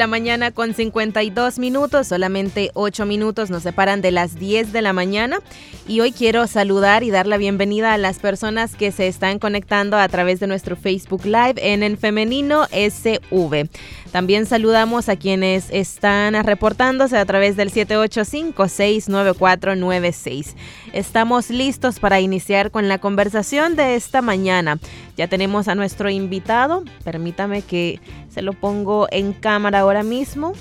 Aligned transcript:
La 0.00 0.06
mañana 0.06 0.50
con 0.50 0.72
52 0.72 1.58
minutos, 1.58 2.06
solamente 2.06 2.70
8 2.72 3.04
minutos 3.04 3.50
nos 3.50 3.62
separan 3.62 4.00
de 4.00 4.10
las 4.10 4.34
10 4.34 4.72
de 4.72 4.80
la 4.80 4.94
mañana 4.94 5.40
y 5.86 6.00
hoy 6.00 6.12
quiero 6.12 6.46
saludar 6.46 7.02
y 7.02 7.10
dar 7.10 7.26
la 7.26 7.36
bienvenida 7.36 7.92
a 7.92 7.98
las 7.98 8.18
personas 8.18 8.76
que 8.76 8.92
se 8.92 9.08
están 9.08 9.38
conectando 9.38 9.98
a 9.98 10.08
través 10.08 10.40
de 10.40 10.46
nuestro 10.46 10.74
Facebook 10.74 11.26
Live 11.26 11.56
en 11.56 11.82
el 11.82 11.98
femenino 11.98 12.64
SV. 12.72 13.68
También 14.12 14.46
saludamos 14.46 15.08
a 15.08 15.16
quienes 15.16 15.70
están 15.70 16.34
reportándose 16.44 17.16
a 17.16 17.24
través 17.24 17.56
del 17.56 17.70
785-69496. 17.70 20.56
Estamos 20.92 21.50
listos 21.50 22.00
para 22.00 22.18
iniciar 22.18 22.72
con 22.72 22.88
la 22.88 22.98
conversación 22.98 23.76
de 23.76 23.94
esta 23.94 24.20
mañana. 24.20 24.80
Ya 25.16 25.28
tenemos 25.28 25.68
a 25.68 25.76
nuestro 25.76 26.10
invitado. 26.10 26.82
Permítame 27.04 27.62
que 27.62 28.00
se 28.30 28.42
lo 28.42 28.52
pongo 28.52 29.06
en 29.12 29.32
cámara 29.32 29.78
ahora 29.80 30.02
mismo. 30.02 30.54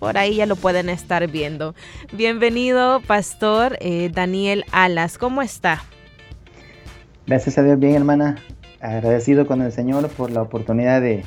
Por 0.00 0.18
ahí 0.18 0.34
ya 0.36 0.46
lo 0.46 0.56
pueden 0.56 0.88
estar 0.88 1.28
viendo. 1.28 1.76
Bienvenido, 2.12 3.00
Pastor 3.06 3.76
eh, 3.80 4.10
Daniel 4.12 4.64
Alas. 4.72 5.18
¿Cómo 5.18 5.42
está? 5.42 5.84
Gracias 7.26 7.58
a 7.58 7.62
Dios, 7.62 7.78
bien, 7.78 7.94
hermana. 7.94 8.36
Agradecido 8.80 9.46
con 9.46 9.62
el 9.62 9.70
Señor 9.70 10.08
por 10.08 10.32
la 10.32 10.42
oportunidad 10.42 11.00
de 11.00 11.22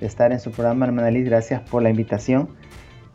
estar 0.00 0.32
en 0.32 0.40
su 0.40 0.50
programa, 0.50 0.86
hermana 0.86 1.10
Liz. 1.10 1.24
Gracias 1.24 1.60
por 1.62 1.82
la 1.82 1.90
invitación. 1.90 2.48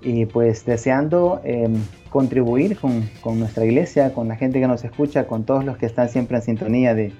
Y 0.02 0.26
pues 0.26 0.66
deseando 0.66 1.42
em, 1.44 1.76
contribuir 2.10 2.78
con, 2.78 3.40
nuestra 3.40 3.66
iglesia, 3.66 4.14
con 4.14 4.28
la 4.28 4.36
gente 4.36 4.60
que 4.60 4.68
nos 4.68 4.84
escucha, 4.84 5.28
con 5.28 5.46
todos 5.46 5.64
los 5.64 5.78
que 5.78 5.86
están 5.86 6.10
siempre 6.10 6.38
en 6.38 6.44
sintonía 6.44 6.96
de, 6.96 7.14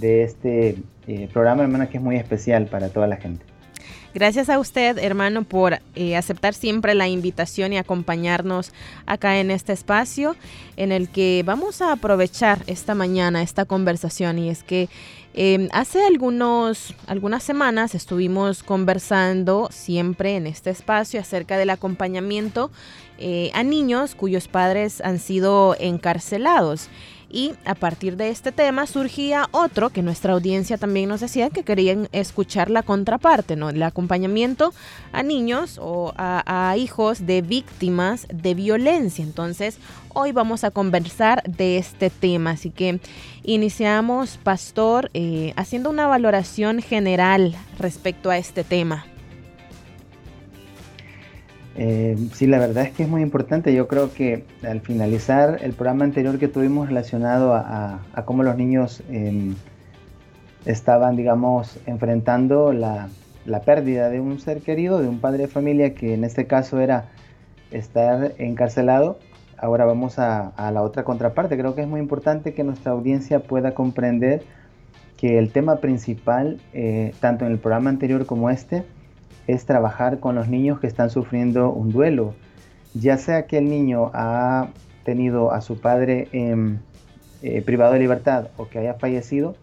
este 0.00 0.76
eh, 1.08 1.28
programa, 1.32 1.62
hermana, 1.62 1.88
que 1.88 1.98
es 1.98 2.02
muy 2.02 2.16
especial 2.16 2.66
para 2.66 2.88
toda 2.88 3.06
la 3.06 3.16
gente. 3.16 3.44
Gracias 4.12 4.48
a 4.48 4.58
usted, 4.58 4.98
hermano, 4.98 5.44
por 5.44 5.78
eh, 5.94 6.16
aceptar 6.16 6.54
siempre 6.54 6.94
la 6.94 7.06
invitación 7.06 7.72
y 7.72 7.78
acompañarnos 7.78 8.72
acá 9.06 9.38
en 9.38 9.50
este 9.50 9.72
espacio 9.72 10.36
en 10.76 10.90
el 10.90 11.08
que 11.08 11.42
vamos 11.46 11.80
a 11.80 11.92
aprovechar 11.92 12.62
esta 12.66 12.94
mañana 12.94 13.42
esta 13.42 13.64
conversación 13.64 14.38
y 14.38 14.50
es 14.50 14.64
que 14.64 14.88
Em, 15.32 15.68
hace 15.72 16.04
algunos, 16.04 16.92
algunas 17.06 17.44
semanas 17.44 17.94
estuvimos 17.94 18.64
conversando 18.64 19.68
siempre 19.70 20.34
en 20.34 20.48
este 20.48 20.70
espacio 20.70 21.20
acerca 21.20 21.56
del 21.56 21.70
acompañamiento 21.70 22.72
eh, 23.18 23.52
a 23.54 23.62
niños 23.62 24.16
cuyos 24.16 24.48
padres 24.48 25.00
han 25.00 25.20
sido 25.20 25.76
encarcelados. 25.78 26.88
Y 27.30 27.52
a 27.64 27.76
partir 27.76 28.16
de 28.16 28.30
este 28.30 28.50
tema 28.50 28.86
surgía 28.86 29.48
otro 29.52 29.90
que 29.90 30.02
nuestra 30.02 30.32
audiencia 30.32 30.78
también 30.78 31.08
nos 31.08 31.20
decía 31.20 31.48
que 31.48 31.62
querían 31.62 32.08
escuchar 32.10 32.70
la 32.70 32.82
contraparte, 32.82 33.54
¿no? 33.54 33.70
El 33.70 33.82
acompañamiento 33.84 34.74
a 35.12 35.22
niños 35.22 35.78
o 35.80 36.12
a, 36.16 36.74
hijos 36.76 37.26
de 37.26 37.42
víctimas 37.42 38.26
de 38.32 38.54
violencia. 38.54 39.22
Entonces, 39.22 39.78
hoy 40.08 40.32
vamos 40.32 40.64
a 40.64 40.72
conversar 40.72 41.42
de 41.44 41.78
este 41.78 42.10
tema. 42.10 42.52
Así 42.52 42.70
que 42.70 42.98
iniciamos, 43.44 44.36
Pastor, 44.42 45.10
eh, 45.14 45.52
haciendo 45.56 45.88
una 45.90 46.08
valoración 46.08 46.82
general 46.82 47.54
respecto 47.78 48.30
a 48.30 48.38
este 48.38 48.64
tema. 48.64 49.04
Eh, 51.82 52.14
sí, 52.34 52.46
la 52.46 52.58
verdad 52.58 52.84
es 52.84 52.90
que 52.90 53.04
es 53.04 53.08
muy 53.08 53.22
importante. 53.22 53.72
Yo 53.72 53.88
creo 53.88 54.12
que 54.12 54.44
al 54.62 54.82
finalizar 54.82 55.60
el 55.62 55.72
programa 55.72 56.04
anterior 56.04 56.38
que 56.38 56.46
tuvimos 56.46 56.88
relacionado 56.88 57.54
a, 57.54 58.02
cómo 58.26 58.42
los 58.42 58.54
niños 58.58 59.02
em, 59.08 59.54
estaban, 60.66 61.16
digamos, 61.16 61.78
enfrentando 61.86 62.74
la, 62.74 63.08
pérdida 63.64 64.10
de 64.10 64.20
un 64.20 64.38
ser 64.40 64.60
querido, 64.60 65.00
de 65.00 65.08
un 65.08 65.20
padre 65.20 65.44
de 65.44 65.48
familia, 65.48 65.94
que 65.94 66.12
en 66.12 66.24
este 66.24 66.46
caso 66.46 66.80
era 66.80 67.08
estar 67.70 68.34
encarcelado, 68.36 69.18
ahora 69.56 69.86
vamos 69.86 70.18
a, 70.18 70.52
la 70.58 70.82
otra 70.82 71.04
contraparte. 71.04 71.56
Creo 71.56 71.74
que 71.74 71.80
es 71.80 71.88
muy 71.88 72.00
importante 72.00 72.52
que 72.52 72.62
nuestra 72.62 72.92
audiencia 72.92 73.40
pueda 73.40 73.72
comprender 73.72 74.42
que 75.16 75.38
el 75.38 75.50
tema 75.50 75.76
principal, 75.76 76.60
eh, 76.74 77.14
tanto 77.20 77.46
en 77.46 77.52
el 77.52 77.58
programa 77.58 77.88
anterior 77.88 78.26
como 78.26 78.50
este, 78.50 78.84
es 79.46 79.66
trabajar 79.66 80.20
con 80.20 80.34
los 80.34 80.48
niños 80.48 80.80
que 80.80 80.86
están 80.86 81.10
sufriendo 81.10 81.70
un 81.70 81.90
duelo, 81.90 82.34
ya 82.94 83.18
sea 83.18 83.46
que 83.46 83.58
el 83.58 83.68
niño 83.68 84.10
ha 84.14 84.68
tenido 85.04 85.52
a 85.52 85.60
su 85.60 85.80
padre 85.80 86.28
eh, 86.32 87.62
privado 87.62 87.94
de 87.94 87.98
libertad 87.98 88.48
o 88.56 88.68
que 88.68 88.78
haya 88.78 88.94
fallecido, 88.94 89.56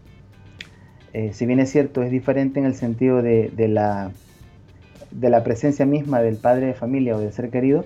eh, 1.12 1.32
si 1.32 1.46
bien 1.46 1.60
es 1.60 1.70
cierto, 1.70 2.02
es 2.02 2.10
diferente 2.10 2.60
en 2.60 2.66
el 2.66 2.74
sentido 2.74 3.22
de, 3.22 3.50
la, 3.68 4.10
de 5.10 5.30
la 5.30 5.42
presencia 5.42 5.86
misma 5.86 6.20
del 6.20 6.36
padre 6.36 6.66
de 6.66 6.74
familia 6.74 7.16
o 7.16 7.20
del 7.20 7.32
ser 7.32 7.50
querido, 7.50 7.84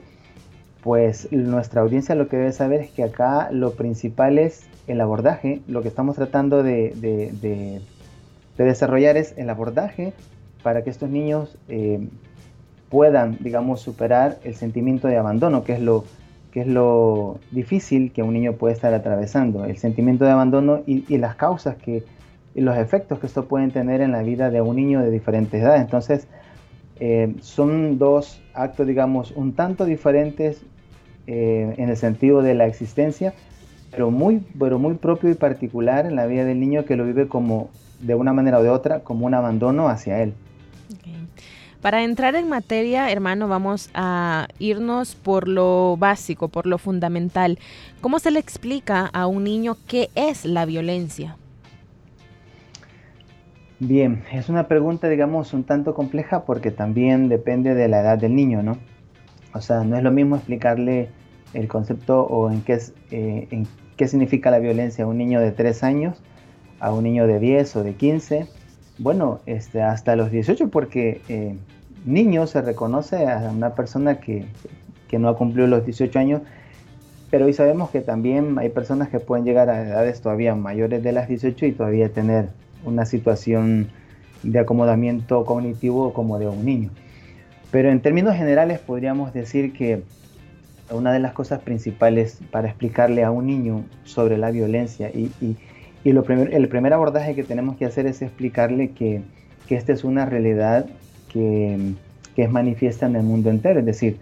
pues 0.82 1.30
nuestra 1.30 1.82
audiencia 1.82 2.16
lo 2.16 2.28
que 2.28 2.36
debe 2.36 2.52
saber 2.52 2.80
es 2.80 2.90
que 2.90 3.04
acá 3.04 3.50
lo 3.52 3.74
principal 3.74 4.38
es 4.38 4.66
el 4.88 5.00
abordaje, 5.00 5.60
lo 5.68 5.82
que 5.82 5.88
estamos 5.88 6.16
tratando 6.16 6.64
de, 6.64 6.92
de 8.56 8.64
desarrollar 8.64 9.16
es 9.16 9.34
el 9.36 9.48
abordaje 9.48 10.12
para 10.62 10.82
que 10.82 10.90
estos 10.90 11.10
niños 11.10 11.56
eh, 11.68 12.06
puedan, 12.88 13.38
digamos, 13.40 13.80
superar 13.80 14.38
el 14.44 14.54
sentimiento 14.54 15.08
de 15.08 15.16
abandono, 15.16 15.64
que 15.64 15.72
es 15.72 15.80
lo 15.80 16.04
que 16.52 16.60
es 16.60 16.66
lo 16.66 17.40
difícil 17.50 18.12
que 18.12 18.22
un 18.22 18.34
niño 18.34 18.52
puede 18.52 18.74
estar 18.74 18.92
atravesando, 18.92 19.64
el 19.64 19.78
sentimiento 19.78 20.26
de 20.26 20.32
abandono 20.32 20.82
y, 20.86 21.16
las 21.16 21.34
causas 21.34 21.76
que, 21.76 22.04
y 22.54 22.60
los 22.60 22.76
efectos 22.76 23.18
que 23.18 23.26
esto 23.26 23.46
pueden 23.46 23.70
tener 23.70 24.02
en 24.02 24.12
la 24.12 24.22
vida 24.22 24.50
de 24.50 24.60
un 24.60 24.76
niño 24.76 25.00
de 25.00 25.10
diferentes 25.10 25.62
edades. 25.62 25.80
Entonces, 25.80 26.28
eh, 27.00 27.34
son 27.40 27.98
dos 27.98 28.42
actos, 28.52 28.86
digamos, 28.86 29.32
un 29.32 29.54
tanto 29.54 29.86
diferentes 29.86 30.62
eh, 31.26 31.74
en 31.78 31.88
el 31.88 31.96
sentido 31.96 32.42
de 32.42 32.54
la 32.54 32.66
existencia, 32.66 33.32
pero 33.90 34.10
muy, 34.10 34.44
pero 34.58 34.78
muy 34.78 34.94
propio 34.94 35.30
y 35.30 35.34
particular 35.34 36.04
en 36.04 36.16
la 36.16 36.26
vida 36.26 36.44
del 36.44 36.60
niño 36.60 36.84
que 36.84 36.96
lo 36.96 37.06
vive 37.06 37.28
como, 37.28 37.70
de 38.00 38.14
una 38.14 38.34
manera 38.34 38.58
o 38.58 38.62
de 38.62 38.68
otra, 38.68 39.00
como 39.00 39.24
un 39.24 39.32
abandono 39.32 39.88
hacia 39.88 40.22
él. 40.22 40.34
Para 41.82 42.04
entrar 42.04 42.36
en 42.36 42.48
materia, 42.48 43.10
hermano, 43.10 43.48
vamos 43.48 43.90
a 43.92 44.46
irnos 44.60 45.16
por 45.16 45.48
lo 45.48 45.96
básico, 45.98 46.46
por 46.46 46.66
lo 46.66 46.78
fundamental. 46.78 47.58
¿Cómo 48.00 48.20
se 48.20 48.30
le 48.30 48.38
explica 48.38 49.06
a 49.06 49.26
un 49.26 49.42
niño 49.42 49.76
qué 49.88 50.08
es 50.14 50.44
la 50.44 50.64
violencia? 50.64 51.36
Bien, 53.80 54.22
es 54.32 54.48
una 54.48 54.68
pregunta, 54.68 55.08
digamos, 55.08 55.52
un 55.54 55.64
tanto 55.64 55.92
compleja 55.92 56.44
porque 56.44 56.70
también 56.70 57.28
depende 57.28 57.74
de 57.74 57.88
la 57.88 58.00
edad 58.02 58.16
del 58.16 58.36
niño, 58.36 58.62
¿no? 58.62 58.78
O 59.52 59.60
sea, 59.60 59.82
no 59.82 59.96
es 59.96 60.04
lo 60.04 60.12
mismo 60.12 60.36
explicarle 60.36 61.08
el 61.52 61.66
concepto 61.66 62.22
o 62.22 62.48
en 62.48 62.62
qué, 62.62 62.74
es, 62.74 62.94
eh, 63.10 63.64
qué 63.96 64.06
significa 64.06 64.52
la 64.52 64.60
violencia 64.60 65.02
a 65.04 65.08
un 65.08 65.18
niño 65.18 65.40
de 65.40 65.50
3 65.50 65.82
años, 65.82 66.22
a 66.78 66.92
un 66.92 67.02
niño 67.02 67.26
de 67.26 67.40
10 67.40 67.74
o 67.74 67.82
de 67.82 67.94
15 67.94 68.61
bueno, 69.02 69.40
este, 69.46 69.82
hasta 69.82 70.14
los 70.14 70.30
18, 70.30 70.68
porque 70.68 71.20
eh, 71.28 71.56
niño 72.06 72.46
se 72.46 72.62
reconoce 72.62 73.26
a 73.26 73.50
una 73.50 73.74
persona 73.74 74.20
que, 74.20 74.46
no 75.18 75.28
ha 75.28 75.36
cumplido 75.36 75.66
los 75.66 75.84
18 75.84 76.18
años, 76.18 76.40
pero 77.30 77.44
hoy 77.44 77.52
sabemos 77.52 77.90
que 77.90 78.00
también 78.00 78.58
hay 78.58 78.70
personas 78.70 79.10
que 79.10 79.20
pueden 79.20 79.44
llegar 79.44 79.68
a 79.68 79.82
edades 79.82 80.22
todavía 80.22 80.54
mayores 80.54 81.02
de 81.02 81.12
las 81.12 81.28
18 81.28 81.66
y 81.66 81.72
todavía 81.72 82.08
tener 82.10 82.48
una 82.82 83.04
situación 83.04 83.88
de 84.42 84.58
acomodamiento 84.58 85.44
cognitivo 85.44 86.14
como 86.14 86.38
de 86.38 86.48
un 86.48 86.64
niño. 86.64 86.90
Pero 87.70 87.90
en 87.90 88.00
términos 88.00 88.36
generales 88.36 88.78
podríamos 88.78 89.34
decir 89.34 89.74
que 89.74 90.02
una 90.90 91.12
de 91.12 91.18
las 91.18 91.34
cosas 91.34 91.60
principales 91.60 92.38
para 92.50 92.68
explicarle 92.68 93.22
a 93.22 93.30
un 93.30 93.46
niño 93.46 93.84
sobre 94.04 94.38
la 94.38 94.50
violencia 94.50 95.10
y 95.10 95.30
lo 96.10 96.24
el 96.28 96.68
primer 96.68 96.92
abordaje 96.92 97.36
que 97.36 97.44
tenemos 97.44 97.76
que 97.76 97.84
hacer 97.84 98.06
es 98.06 98.22
explicarle 98.22 98.90
que, 98.90 99.22
que 99.68 99.76
esta 99.76 99.92
es 99.92 100.02
una 100.02 100.26
realidad 100.26 100.86
que, 101.32 101.94
que, 102.34 102.42
es 102.42 102.50
manifiesta 102.50 103.06
en 103.06 103.14
el 103.14 103.22
mundo 103.22 103.50
entero. 103.50 103.78
Es 103.78 103.86
decir, 103.86 104.18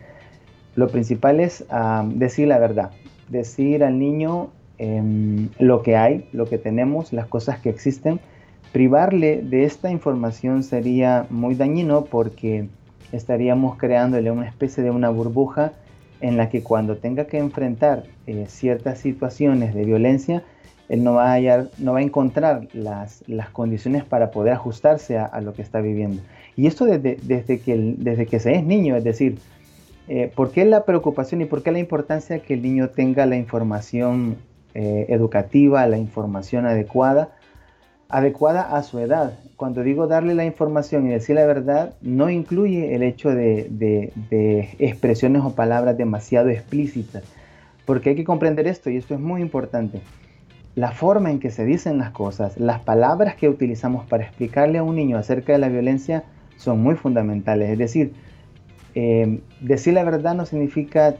lo 0.77 0.88
principal 0.88 1.41
es 1.41 1.65
ah, 1.71 2.05
decir 2.06 2.49
la 2.49 2.59
verdad, 2.59 2.91
decir 3.29 3.82
al 3.82 3.99
niño 3.99 4.50
em, 4.79 5.49
lo 5.59 5.82
que 5.82 5.97
hay, 5.97 6.29
lo 6.32 6.47
que 6.47 6.59
tenemos, 6.59 7.12
las 7.12 7.27
cosas 7.27 7.59
que 7.59 7.71
existen. 7.71 8.21
Privarle 8.73 9.43
de 9.43 9.65
esta 9.65 9.91
información 9.91 10.62
sería 10.62 11.27
muy 11.31 11.55
dañino 11.55 12.05
porque 12.05 12.69
estaríamos 13.11 13.77
creándole 13.79 14.31
una 14.31 14.47
especie 14.47 14.85
de 14.85 14.91
una 14.91 15.09
burbuja 15.09 15.73
en 16.21 16.37
la 16.37 16.49
que 16.50 16.62
cuando 16.62 16.97
tenga 16.97 17.25
que 17.25 17.38
enfrentar 17.38 18.05
eh, 18.27 18.44
ciertas 18.49 18.99
situaciones 18.99 19.75
de 19.75 19.85
violencia, 19.85 20.44
él 20.90 21.04
no 21.04 21.14
va 21.14 21.34
a, 21.34 21.66
no 21.78 21.92
va 21.92 22.00
a 22.00 22.02
encontrar 22.02 22.66
las, 22.75 23.22
condiciones 23.52 24.02
para 24.04 24.32
poder 24.32 24.54
ajustarse 24.54 25.19
a, 25.19 25.40
lo 25.40 25.54
que 25.54 25.62
está 25.62 25.81
viviendo. 25.81 26.20
Y 26.56 26.66
esto 26.66 26.84
desde, 26.84 27.16
desde, 27.22 27.60
que, 27.60 27.94
desde 27.96 28.26
que 28.26 28.40
se 28.40 28.56
es 28.56 28.64
niño, 28.64 28.96
es 28.96 29.04
decir, 29.04 29.38
eh, 30.08 30.32
¿por 30.34 30.50
qué 30.50 30.64
la 30.64 30.84
preocupación 30.84 31.42
y 31.42 31.44
por 31.44 31.62
qué 31.62 31.70
la 31.70 31.78
importancia 31.78 32.40
que 32.40 32.54
el 32.54 32.62
niño 32.62 32.88
tenga 32.88 33.25
la 33.25 33.37
información 33.37 34.37
eh, 34.75 35.06
educativa, 35.10 35.87
la 35.87 35.96
información 35.96 36.66
adecuada, 36.66 37.36
adecuada 38.08 38.76
a 38.76 38.82
su 38.82 38.98
edad? 38.98 39.38
Cuando 39.54 39.84
digo 39.84 40.08
darle 40.08 40.34
la 40.34 40.44
información 40.44 41.06
y 41.06 41.10
decir 41.10 41.36
la 41.36 41.46
verdad, 41.46 41.94
no 42.00 42.31
incluye 42.31 42.96
el 42.96 43.04
hecho 43.04 43.28
de, 43.28 43.69
de 43.70 44.75
expresiones 44.81 45.43
o 45.44 45.54
palabras 45.54 45.96
demasiado 45.96 46.48
explícitas, 46.48 47.22
porque 47.86 48.10
hay 48.10 48.16
que 48.16 48.25
comprender 48.25 48.66
esto 48.66 48.90
y 48.90 48.96
esto 48.96 49.14
es 49.14 49.20
muy 49.20 49.40
importante 49.40 50.00
la 50.75 50.93
forma 50.93 51.31
en 51.31 51.40
que 51.40 51.50
se 51.50 51.64
dicen 51.64 51.99
las 51.99 52.11
cosas, 52.11 52.58
las 52.58 52.81
palabras 52.81 53.34
que 53.34 53.49
utilizamos 53.49 54.06
para 54.06 54.25
explicarle 54.25 54.78
a 54.78 54.82
un 54.82 54.96
niño 54.96 55.17
acerca 55.17 55.52
de 55.52 55.58
la 55.58 55.69
violencia 55.69 56.25
son 56.56 56.81
muy 56.82 56.94
fundamentales. 56.94 57.70
Es 57.70 57.78
decir, 57.78 58.12
eh, 58.94 59.40
decir 59.61 59.94
la 59.94 60.05
verdad 60.05 60.34
no 60.34 60.46
significa 60.46 61.17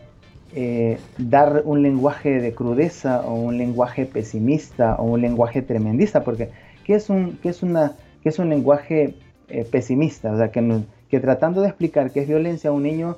eh, 0.55 0.99
dar 1.19 1.63
un 1.65 1.83
lenguaje 1.83 2.41
de 2.41 2.55
crudeza 2.55 3.23
o 3.23 3.35
un 3.35 3.59
lenguaje 3.59 4.07
pesimista 4.07 4.97
o 4.97 5.05
un 5.05 5.21
lenguaje 5.21 5.63
tremendista, 5.63 6.23
porque 6.23 6.51
¿qué 6.85 6.95
es 6.95 7.11
un, 7.11 7.39
qué 7.43 7.49
es 7.49 7.63
una, 7.63 7.95
qué 8.23 8.29
es 8.29 8.39
un 8.39 8.51
lenguaje 8.51 9.17
eh, 9.49 9.65
pesimista? 9.65 10.33
O 10.33 10.37
sea, 10.37 10.51
que, 10.51 10.83
que 11.09 11.21
tratando 11.21 11.61
de 11.61 11.69
explicar 11.69 12.13
qué 12.13 12.21
es 12.21 12.29
violencia 12.29 12.71
a 12.71 12.73
un 12.73 12.85
niño, 12.85 13.17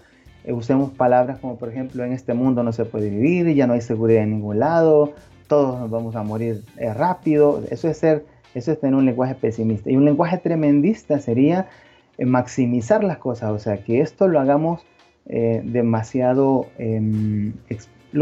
usemos 0.48 0.90
palabras 0.90 1.38
como 1.38 1.56
por 1.56 1.68
ejemplo 1.68 2.04
en 2.04 2.12
este 2.12 2.34
mundo 2.34 2.64
no 2.64 2.72
se 2.72 2.84
puede 2.84 3.10
vivir, 3.10 3.54
ya 3.54 3.68
no 3.68 3.74
hay 3.74 3.80
seguridad 3.80 4.24
en 4.24 4.30
ningún 4.30 4.58
lado, 4.58 5.12
todos 5.52 5.78
nos 5.78 5.90
vamos 5.90 6.16
a 6.16 6.22
morir 6.22 6.62
eh, 6.78 6.94
rápido. 6.94 7.62
Eso 7.70 7.86
es 7.86 7.98
ser, 7.98 8.24
eso 8.54 8.72
es 8.72 8.80
tener 8.80 8.94
un 8.94 9.04
lenguaje 9.04 9.34
pesimista. 9.34 9.90
Y 9.90 9.96
un 9.96 10.06
lenguaje 10.06 10.38
tremendista 10.38 11.18
sería 11.18 11.68
eh, 12.16 12.24
maximizar 12.24 13.04
las 13.04 13.18
cosas, 13.18 13.50
o 13.50 13.58
sea, 13.58 13.84
que 13.84 14.00
esto 14.00 14.28
lo 14.28 14.40
hagamos 14.40 14.80
eh, 15.26 15.60
demasiado 15.62 16.68
em, 16.78 17.52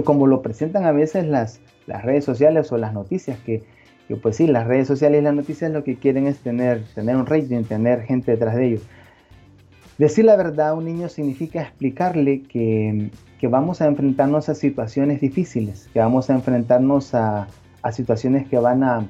como 0.05 0.27
lo 0.27 0.43
presentan 0.43 0.85
a 0.87 0.91
veces 0.91 1.25
las, 1.25 1.61
las 1.87 2.03
redes 2.05 2.25
sociales 2.25 2.73
o 2.73 2.79
las 2.79 2.93
noticias, 2.93 3.39
que, 3.47 3.63
que, 4.09 4.17
pues 4.17 4.35
sí, 4.35 4.49
las 4.49 4.67
redes 4.67 4.89
sociales 4.89 5.21
y 5.21 5.23
las 5.23 5.35
noticias 5.35 5.71
lo 5.71 5.85
que 5.85 5.95
quieren 5.95 6.27
es 6.27 6.41
tener, 6.41 6.83
tener 6.97 7.15
un 7.15 7.27
rating, 7.27 7.63
tener 7.63 8.03
gente 8.03 8.33
detrás 8.33 8.57
de 8.57 8.67
ellos. 8.67 8.83
Decir 9.99 10.25
la 10.25 10.35
verdad 10.35 10.71
a 10.71 10.75
un 10.75 10.85
niño 10.85 11.09
significa 11.09 11.63
explicarle 11.63 12.43
que, 12.43 13.11
que 13.41 13.49
vamos 13.49 13.81
a 13.81 13.87
enfrentarnos 13.87 14.51
a 14.51 14.55
situaciones 14.55 15.23
difíciles, 15.23 15.89
que 15.95 15.99
vamos 15.99 16.29
a 16.29 16.35
enfrentarnos 16.35 17.15
a, 17.15 17.49
situaciones 17.91 18.47
que 18.47 18.59
van 18.59 18.85
a, 18.85 19.09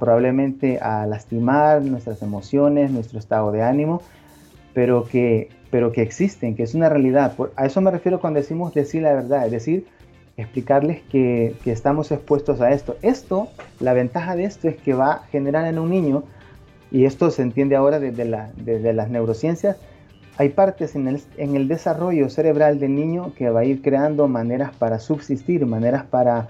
probablemente 0.00 0.78
a 0.80 1.04
lastimar 1.04 1.82
nuestras 1.82 2.22
emociones, 2.22 2.90
nuestro 2.90 3.18
estado 3.18 3.52
de 3.52 3.62
ánimo, 3.62 4.00
pero 4.72 5.04
que, 5.04 5.50
pero 5.70 5.92
que 5.92 6.00
existen, 6.00 6.56
que 6.56 6.62
es 6.62 6.74
una 6.74 6.88
realidad. 6.88 7.34
a 7.56 7.66
eso 7.66 7.82
me 7.82 7.90
refiero 7.90 8.20
cuando 8.20 8.40
decimos 8.40 8.72
decir 8.72 9.02
la 9.02 9.12
verdad, 9.12 9.44
es 9.44 9.52
decir, 9.52 9.86
explicarles 10.38 11.02
que, 11.02 11.54
estamos 11.66 12.10
expuestos 12.12 12.62
a 12.62 12.70
esto. 12.70 12.96
Esto, 13.02 13.48
la 13.80 13.92
ventaja 13.92 14.34
de 14.34 14.44
esto 14.44 14.66
es 14.66 14.76
que 14.76 14.94
va 14.94 15.12
a 15.12 15.18
generar 15.26 15.66
en 15.66 15.78
un 15.78 15.90
niño, 15.90 16.24
y 16.90 17.04
esto 17.04 17.30
se 17.30 17.42
entiende 17.42 17.76
ahora 17.76 18.00
desde, 18.00 18.24
la, 18.24 18.50
desde 18.56 18.94
las 18.94 19.10
neurociencias, 19.10 19.76
hay 20.38 20.50
partes 20.50 20.94
en 20.94 21.08
el, 21.08 21.68
desarrollo 21.68 22.28
cerebral 22.28 22.78
del 22.78 22.94
niño 22.94 23.32
que 23.36 23.48
va 23.48 23.60
a 23.60 23.64
ir 23.64 23.80
creando 23.80 24.28
maneras 24.28 24.74
para 24.76 24.98
subsistir, 24.98 25.64
maneras 25.64 26.04
para, 26.04 26.48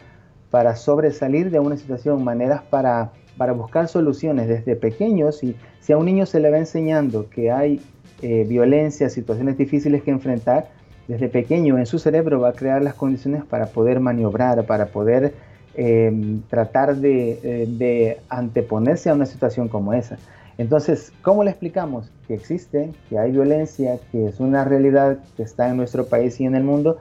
para 0.51 0.75
sobresalir 0.75 1.51
de 1.51 1.61
una 1.61 1.77
situación, 1.77 2.25
maneras 2.25 2.63
para, 2.69 3.13
para 3.37 3.53
buscar 3.53 3.87
soluciones 3.87 4.49
desde 4.49 4.75
pequeños. 4.75 5.45
Y 5.45 5.57
si 5.81 5.93
a 5.93 5.99
un 5.99 6.07
niño 6.07 6.27
se 6.27 6.41
le 6.41 6.51
va 6.51 6.59
enseñando 6.59 7.31
que 7.31 7.53
hay 7.53 7.81
eh, 8.23 8.45
violencia, 8.49 9.09
situaciones 9.09 9.57
difíciles 9.57 10.03
que 10.03 10.11
enfrentar, 10.11 10.69
desde 11.07 11.29
pequeño 11.29 11.79
en 11.79 11.87
su 11.87 12.01
cerebro 12.01 12.41
va 12.41 12.49
a 12.49 12.53
crear 12.55 12.83
las 12.83 12.95
condiciones 12.95 13.45
para 13.45 13.67
poder 13.67 14.01
maniobrar, 14.01 14.67
para 14.67 14.87
poder 14.87 15.35
eh, 15.77 16.41
tratar 16.49 16.97
eh, 17.01 17.67
de 17.69 18.19
anteponerse 18.29 19.11
a 19.11 19.15
una 19.15 19.27
situación 19.27 19.69
como 19.69 19.93
esa. 19.93 20.19
Entonces, 20.59 21.13
¿cómo 21.23 21.45
le 21.45 21.51
explicamos 21.51 22.11
que 22.27 22.35
existe, 22.35 22.93
que 23.09 23.19
hay 23.19 23.31
violencia, 23.31 23.99
que 24.11 24.27
es 24.27 24.41
una 24.41 24.65
realidad 24.65 25.19
que 25.37 25.43
está 25.43 25.69
en 25.69 25.77
nuestro 25.77 26.07
país 26.07 26.41
y 26.41 26.45
en 26.45 26.55
el 26.55 26.65
mundo? 26.65 26.99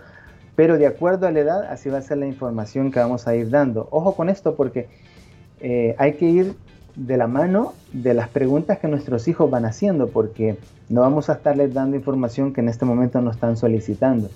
Pero 0.56 0.78
de 0.78 0.88
acuerdo 0.88 1.28
a 1.28 1.32
la 1.32 1.40
edad, 1.40 1.64
así 1.64 1.90
va 1.90 2.00
a 2.00 2.02
ser 2.02 2.18
la 2.18 2.28
información 2.28 2.92
que 2.92 3.00
vamos 3.00 3.28
a 3.28 3.36
ir 3.36 3.50
dando. 3.50 3.88
Ojo 3.92 4.16
con 4.16 4.30
esto 4.30 4.56
porque 4.56 4.88
eh, 5.62 5.96
hay 5.98 6.14
que 6.14 6.26
ir 6.26 6.56
de 6.96 7.18
la 7.18 7.28
mano 7.28 7.74
de 7.92 8.14
las 8.14 8.30
preguntas 8.30 8.80
que 8.80 8.88
nuestros 8.88 9.28
hijos 9.28 9.50
van 9.50 9.66
haciendo, 9.66 10.08
porque 10.08 10.58
no 10.90 11.02
vamos 11.02 11.30
a 11.30 11.34
estarles 11.34 11.74
dando 11.74 11.98
información 11.98 12.54
que 12.54 12.62
en 12.62 12.70
este 12.70 12.86
momento 12.86 13.22
nos 13.22 13.36
están 13.36 13.58
solicitando. 13.58 14.30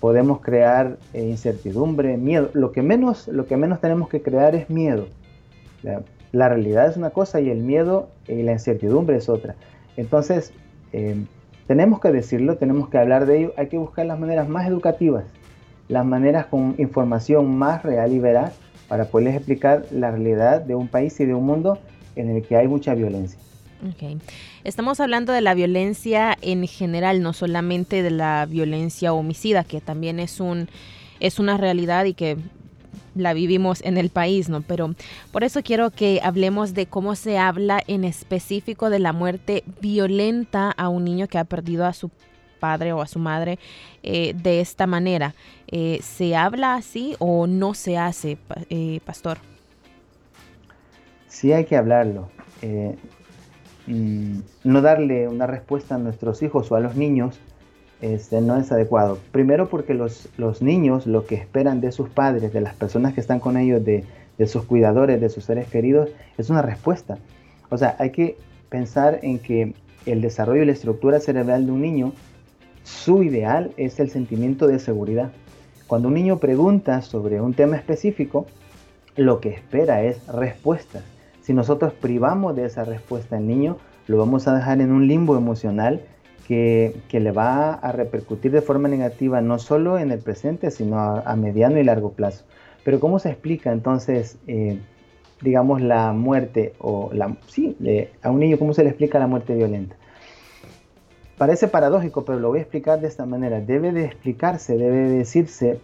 Podemos 0.00 0.40
crear 0.40 0.98
eh, 1.14 1.24
incertidumbre, 1.24 2.16
miedo. 2.16 2.50
Lo 2.52 2.72
que, 2.72 2.82
menos, 2.82 3.28
lo 3.28 3.46
que 3.46 3.56
menos 3.56 3.80
tenemos 3.80 4.08
que 4.08 4.22
crear 4.22 4.54
es 4.54 4.68
miedo. 4.68 5.08
La 6.36 6.50
realidad 6.50 6.86
es 6.86 6.98
una 6.98 7.08
cosa 7.08 7.40
y 7.40 7.48
el 7.48 7.60
miedo 7.60 8.10
y 8.28 8.42
la 8.42 8.52
incertidumbre 8.52 9.16
es 9.16 9.30
otra. 9.30 9.54
Entonces, 9.96 10.52
eh, 10.92 11.16
tenemos 11.66 11.98
que 11.98 12.12
decirlo, 12.12 12.58
tenemos 12.58 12.90
que 12.90 12.98
hablar 12.98 13.24
de 13.24 13.38
ello, 13.38 13.54
hay 13.56 13.68
que 13.68 13.78
buscar 13.78 14.04
las 14.04 14.18
maneras 14.18 14.46
más 14.46 14.68
educativas, 14.68 15.24
las 15.88 16.04
maneras 16.04 16.44
con 16.44 16.74
información 16.76 17.56
más 17.56 17.82
real 17.82 18.12
y 18.12 18.18
veraz 18.18 18.52
para 18.86 19.06
poderles 19.06 19.36
explicar 19.36 19.86
la 19.90 20.10
realidad 20.10 20.60
de 20.60 20.74
un 20.74 20.88
país 20.88 21.18
y 21.20 21.24
de 21.24 21.32
un 21.32 21.46
mundo 21.46 21.78
en 22.16 22.28
el 22.28 22.42
que 22.42 22.54
hay 22.54 22.68
mucha 22.68 22.94
violencia. 22.94 23.40
Okay. 23.94 24.18
Estamos 24.62 25.00
hablando 25.00 25.32
de 25.32 25.40
la 25.40 25.54
violencia 25.54 26.36
en 26.42 26.66
general, 26.66 27.22
no 27.22 27.32
solamente 27.32 28.02
de 28.02 28.10
la 28.10 28.44
violencia 28.44 29.14
homicida, 29.14 29.64
que 29.64 29.80
también 29.80 30.20
es 30.20 30.38
un 30.38 30.68
es 31.18 31.38
una 31.38 31.56
realidad 31.56 32.04
y 32.04 32.12
que 32.12 32.36
la 33.16 33.32
vivimos 33.32 33.82
en 33.82 33.96
el 33.96 34.10
país, 34.10 34.48
¿no? 34.48 34.62
Pero 34.62 34.94
por 35.32 35.42
eso 35.42 35.62
quiero 35.62 35.90
que 35.90 36.20
hablemos 36.22 36.74
de 36.74 36.86
cómo 36.86 37.14
se 37.16 37.38
habla 37.38 37.82
en 37.86 38.04
específico 38.04 38.90
de 38.90 38.98
la 38.98 39.12
muerte 39.12 39.64
violenta 39.80 40.70
a 40.70 40.88
un 40.88 41.04
niño 41.04 41.26
que 41.26 41.38
ha 41.38 41.44
perdido 41.44 41.86
a 41.86 41.92
su 41.92 42.10
padre 42.60 42.92
o 42.92 43.00
a 43.00 43.06
su 43.06 43.18
madre 43.18 43.58
eh, 44.02 44.34
de 44.34 44.60
esta 44.60 44.86
manera. 44.86 45.34
Eh, 45.68 45.98
¿Se 46.02 46.36
habla 46.36 46.74
así 46.74 47.16
o 47.18 47.46
no 47.46 47.74
se 47.74 47.98
hace, 47.98 48.38
eh, 48.70 49.00
pastor? 49.04 49.38
Sí 51.28 51.52
hay 51.52 51.64
que 51.64 51.76
hablarlo. 51.76 52.28
Mm, 53.86 54.40
no 54.64 54.80
darle 54.82 55.28
una 55.28 55.46
respuesta 55.46 55.94
a 55.94 55.98
nuestros 55.98 56.42
hijos 56.42 56.72
o 56.72 56.76
a 56.76 56.80
los 56.80 56.96
niños 56.96 57.38
este, 58.00 58.40
no 58.40 58.56
es 58.56 58.70
adecuado. 58.72 59.18
Primero 59.32 59.68
porque 59.68 59.94
los, 59.94 60.28
los, 60.36 60.62
niños 60.62 61.06
lo 61.06 61.26
que 61.26 61.34
esperan 61.34 61.80
de 61.80 61.92
sus 61.92 62.08
padres, 62.08 62.52
de 62.52 62.60
las 62.60 62.74
personas 62.74 63.14
que 63.14 63.20
están 63.20 63.40
con 63.40 63.56
ellos, 63.56 63.84
de, 63.84 64.04
de, 64.38 64.46
sus 64.46 64.64
cuidadores, 64.64 65.20
de 65.20 65.28
sus 65.28 65.44
seres 65.44 65.68
queridos, 65.68 66.10
es 66.38 66.50
una 66.50 66.62
respuesta. 66.62 67.18
O 67.70 67.78
sea, 67.78 67.96
hay 67.98 68.10
que 68.10 68.36
pensar 68.68 69.20
en 69.22 69.38
que 69.38 69.74
el 70.06 70.20
desarrollo 70.20 70.62
y 70.62 70.66
la 70.66 70.72
estructura 70.72 71.20
cerebral 71.20 71.66
de 71.66 71.72
un 71.72 71.80
niño, 71.80 72.12
su 72.84 73.22
ideal 73.22 73.72
es 73.76 73.98
el 73.98 74.10
sentimiento 74.10 74.66
de 74.66 74.78
seguridad. 74.78 75.32
Cuando 75.86 76.08
un 76.08 76.14
niño 76.14 76.38
pregunta 76.38 77.02
sobre 77.02 77.40
un 77.40 77.54
tema 77.54 77.76
específico, 77.76 78.46
lo 79.16 79.40
que 79.40 79.50
espera 79.50 80.02
es 80.02 80.24
respuestas. 80.26 81.02
Si 81.42 81.54
nosotros 81.54 81.92
privamos 81.92 82.54
de 82.56 82.66
esa 82.66 82.84
respuesta 82.84 83.36
al 83.36 83.46
niño, 83.46 83.78
lo 84.06 84.18
vamos 84.18 84.46
a 84.46 84.54
dejar 84.54 84.80
en 84.80 84.92
un 84.92 85.08
limbo 85.08 85.36
emocional 85.36 86.00
que, 86.46 86.94
le 87.10 87.32
va 87.32 87.74
a 87.74 87.92
repercutir 87.92 88.52
de 88.52 88.60
forma 88.60 88.88
negativa 88.88 89.40
no 89.40 89.58
solo 89.58 89.98
en 89.98 90.12
el 90.12 90.20
presente, 90.20 90.70
sino 90.70 90.98
a, 90.98 91.36
mediano 91.36 91.78
y 91.78 91.84
largo 91.84 92.12
plazo. 92.12 92.44
Pero 92.84 93.00
¿cómo 93.00 93.18
se 93.18 93.30
explica 93.30 93.72
entonces, 93.72 94.38
eh, 94.46 94.78
digamos, 95.42 95.80
la 95.80 96.12
muerte 96.12 96.74
o 96.78 97.10
la... 97.12 97.36
Sí, 97.48 97.76
a 98.22 98.30
un 98.30 98.38
niño, 98.38 98.58
¿cómo 98.58 98.74
se 98.74 98.84
le 98.84 98.90
explica 98.90 99.18
la 99.18 99.26
muerte 99.26 99.54
violenta? 99.54 99.96
Parece 101.36 101.68
paradójico, 101.68 102.24
pero 102.24 102.38
lo 102.38 102.48
voy 102.48 102.60
a 102.60 102.62
explicar 102.62 103.00
de 103.00 103.08
esta 103.08 103.26
manera. 103.26 103.60
Debe 103.60 103.92
de 103.92 104.04
explicarse, 104.04 104.76
debe 104.76 105.08
de 105.08 105.18
decirse 105.18 105.80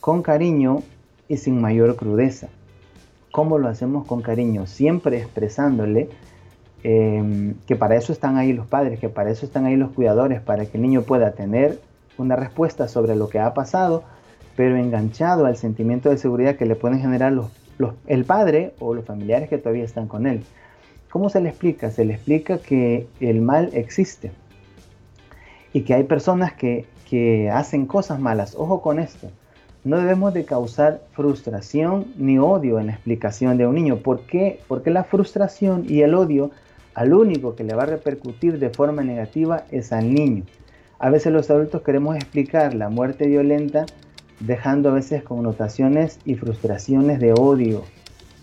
con 0.00 0.22
cariño 0.22 0.82
y 1.28 1.36
sin 1.36 1.60
mayor 1.60 1.94
crudeza. 1.96 2.48
¿Cómo 3.32 3.58
lo 3.58 3.68
hacemos 3.68 4.06
con 4.06 4.22
cariño? 4.22 4.66
Siempre 4.66 5.18
expresándole 5.18 6.08
Em, 6.82 7.54
que 7.66 7.76
para 7.76 7.96
eso 7.96 8.12
están 8.12 8.38
ahí 8.38 8.52
los 8.52 8.66
padres, 8.66 8.98
que 8.98 9.10
para 9.10 9.30
eso 9.30 9.44
están 9.44 9.66
ahí 9.66 9.76
los 9.76 9.90
cuidadores, 9.90 10.40
para 10.40 10.64
que 10.64 10.78
el 10.78 10.82
niño 10.82 11.02
pueda 11.02 11.32
tener 11.32 11.78
una 12.16 12.36
respuesta 12.36 12.88
sobre 12.88 13.16
lo 13.16 13.28
que 13.28 13.38
ha 13.38 13.52
pasado, 13.52 14.02
pero 14.56 14.76
enganchado 14.76 15.46
al 15.46 15.56
sentimiento 15.56 16.08
de 16.08 16.16
seguridad 16.16 16.56
que 16.56 16.66
le 16.66 16.76
pueden 16.76 17.00
generar 17.00 17.32
los, 17.32 17.50
el 18.06 18.24
padre 18.24 18.74
o 18.78 18.94
los 18.94 19.04
familiares 19.04 19.48
que 19.48 19.58
todavía 19.58 19.84
están 19.84 20.08
con 20.08 20.26
él. 20.26 20.42
¿Cómo 21.10 21.28
se 21.28 21.40
le 21.40 21.50
explica? 21.50 21.90
Se 21.90 22.04
le 22.04 22.14
explica 22.14 22.58
que 22.58 23.06
el 23.20 23.42
mal 23.42 23.70
existe 23.74 24.32
y 25.72 25.82
que 25.82 25.94
hay 25.94 26.04
personas 26.04 26.52
que, 26.54 26.86
que 27.08 27.50
hacen 27.50 27.86
cosas 27.86 28.20
malas. 28.20 28.54
Ojo 28.56 28.80
con 28.80 28.98
esto, 28.98 29.30
no 29.84 29.98
debemos 29.98 30.32
de 30.32 30.44
causar 30.44 31.02
frustración 31.12 32.06
ni 32.16 32.38
odio 32.38 32.78
en 32.78 32.86
la 32.86 32.92
explicación 32.92 33.58
de 33.58 33.66
un 33.66 33.74
niño. 33.74 33.98
¿Por 33.98 34.20
qué? 34.20 34.60
Porque 34.68 34.90
la 34.90 35.04
frustración 35.04 35.84
y 35.88 36.02
el 36.02 36.14
odio 36.14 36.50
al 36.94 37.12
único 37.12 37.54
que 37.54 37.64
le 37.64 37.74
va 37.74 37.84
a 37.84 37.86
repercutir 37.86 38.58
de 38.58 38.70
forma 38.70 39.02
negativa 39.02 39.64
es 39.70 39.92
al 39.92 40.12
niño. 40.12 40.44
A 40.98 41.10
veces 41.10 41.32
los 41.32 41.50
adultos 41.50 41.82
queremos 41.82 42.16
explicar 42.16 42.74
la 42.74 42.88
muerte 42.88 43.26
violenta 43.26 43.86
dejando 44.40 44.90
a 44.90 44.92
veces 44.92 45.22
connotaciones 45.22 46.18
y 46.24 46.34
frustraciones 46.34 47.20
de 47.20 47.32
odio 47.32 47.84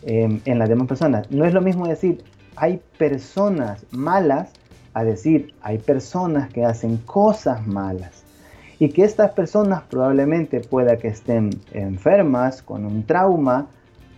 em, 0.03 0.39
en 0.45 0.59
las 0.59 0.69
demás 0.69 0.87
personas. 0.87 1.29
No 1.31 1.45
es 1.45 1.53
lo 1.53 1.61
mismo 1.61 1.87
decir 1.87 2.23
hay 2.55 2.81
personas 2.97 3.85
malas 3.91 4.51
a 4.93 5.03
decir 5.03 5.53
hay 5.61 5.77
personas 5.77 6.51
que 6.51 6.65
hacen 6.65 6.97
cosas 6.97 7.65
malas 7.67 8.23
y 8.79 8.89
que 8.89 9.03
estas 9.03 9.31
personas 9.31 9.83
probablemente 9.89 10.59
pueda 10.59 10.97
que 10.97 11.07
estén 11.07 11.49
enfermas 11.71 12.61
con 12.61 12.85
un 12.85 13.03
trauma, 13.03 13.67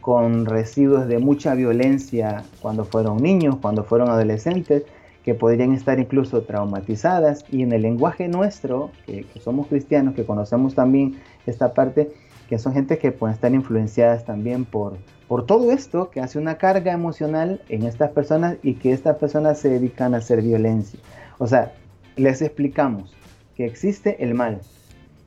con 0.01 0.45
residuos 0.45 1.07
de 1.07 1.19
mucha 1.19 1.55
violencia 1.55 2.43
cuando 2.61 2.85
fueron 2.85 3.17
niños, 3.17 3.57
cuando 3.61 3.83
fueron 3.83 4.09
adolescentes, 4.09 4.83
que 5.23 5.35
podrían 5.35 5.73
estar 5.73 5.99
incluso 5.99 6.43
traumatizadas 6.43 7.45
y 7.51 7.63
en 7.63 7.73
el 7.73 7.81
lenguaje 7.81 8.27
nuestro, 8.27 8.91
que, 9.05 9.25
somos 9.41 9.67
cristianos, 9.67 10.15
que 10.15 10.25
conocemos 10.25 10.75
también 10.75 11.19
esta 11.45 11.73
parte, 11.73 12.11
que 12.47 12.57
son 12.57 12.73
gente 12.73 12.97
que 12.97 13.11
pueden 13.11 13.35
estar 13.35 13.53
influenciadas 13.53 14.25
también 14.25 14.65
por, 14.65 14.97
por 15.27 15.45
todo 15.45 15.71
esto, 15.71 16.09
que 16.09 16.21
hace 16.21 16.39
una 16.39 16.57
carga 16.57 16.93
emocional 16.93 17.61
en 17.69 17.83
estas 17.83 18.11
personas 18.11 18.57
y 18.63 18.75
que 18.75 18.91
estas 18.91 19.17
personas 19.17 19.59
se 19.59 19.69
dedican 19.69 20.15
a 20.15 20.17
hacer 20.17 20.41
violencia. 20.41 20.99
O 21.37 21.47
sea, 21.47 21.73
les 22.15 22.41
explicamos 22.41 23.13
que 23.55 23.65
existe 23.65 24.23
el 24.23 24.33
mal, 24.33 24.61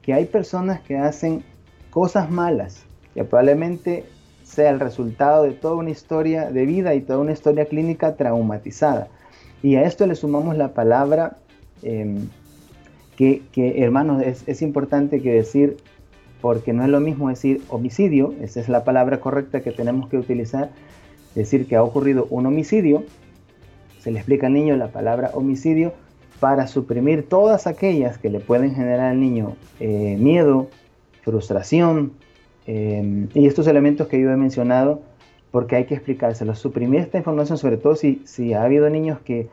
que 0.00 0.14
hay 0.14 0.24
personas 0.24 0.80
que 0.80 0.96
hacen 0.96 1.44
cosas 1.90 2.30
malas, 2.30 2.84
que 3.14 3.24
probablemente 3.24 4.04
sea 4.52 4.70
el 4.70 4.80
resultado 4.80 5.44
de 5.44 5.52
toda 5.52 5.76
una 5.76 5.90
historia 5.90 6.50
de 6.50 6.66
vida 6.66 6.94
y 6.94 7.00
toda 7.00 7.20
una 7.20 7.32
historia 7.32 7.64
clínica 7.64 8.16
traumatizada. 8.16 9.08
Y 9.62 9.76
a 9.76 9.84
esto 9.84 10.06
le 10.06 10.14
sumamos 10.14 10.58
la 10.58 10.74
palabra 10.74 11.38
em, 11.82 12.28
que, 13.16 13.42
hermanos, 13.56 14.22
es, 14.22 14.62
importante 14.62 15.22
que 15.22 15.32
decir, 15.32 15.78
porque 16.40 16.72
no 16.72 16.82
es 16.82 16.90
lo 16.90 17.00
mismo 17.00 17.28
decir 17.28 17.62
homicidio, 17.68 18.34
esa 18.42 18.60
es 18.60 18.68
la 18.68 18.84
palabra 18.84 19.20
correcta 19.20 19.62
que 19.62 19.70
tenemos 19.70 20.08
que 20.10 20.18
utilizar, 20.18 20.70
decir 21.34 21.66
que 21.66 21.76
ha 21.76 21.82
ocurrido 21.82 22.26
un 22.28 22.44
homicidio, 22.46 23.04
se 24.00 24.10
le 24.10 24.18
explica 24.18 24.48
al 24.48 24.54
niño 24.54 24.76
la 24.76 24.88
palabra 24.88 25.30
homicidio 25.34 25.94
para 26.40 26.66
suprimir 26.66 27.28
todas 27.28 27.66
aquellas 27.68 28.18
que 28.18 28.28
le 28.28 28.40
pueden 28.40 28.74
generar 28.74 29.12
al 29.12 29.20
niño 29.20 29.56
eh, 29.78 30.16
miedo, 30.18 30.68
frustración 31.22 32.12
em, 32.66 33.28
y 33.34 33.46
estos 33.46 33.66
elementos 33.66 34.08
que 34.08 34.20
yo 34.20 34.30
he 34.30 34.36
mencionado 34.36 35.02
porque 35.50 35.76
hay 35.76 35.84
que 35.84 35.94
explicárselo. 35.94 36.54
Suprimir 36.54 37.00
esta 37.00 37.18
información, 37.18 37.58
sobre 37.58 37.76
todo 37.76 37.94
si, 37.94 38.22
si 38.24 38.54
ha 38.54 38.64
habido 38.64 38.88
niños 38.90 39.20
que, 39.20 39.48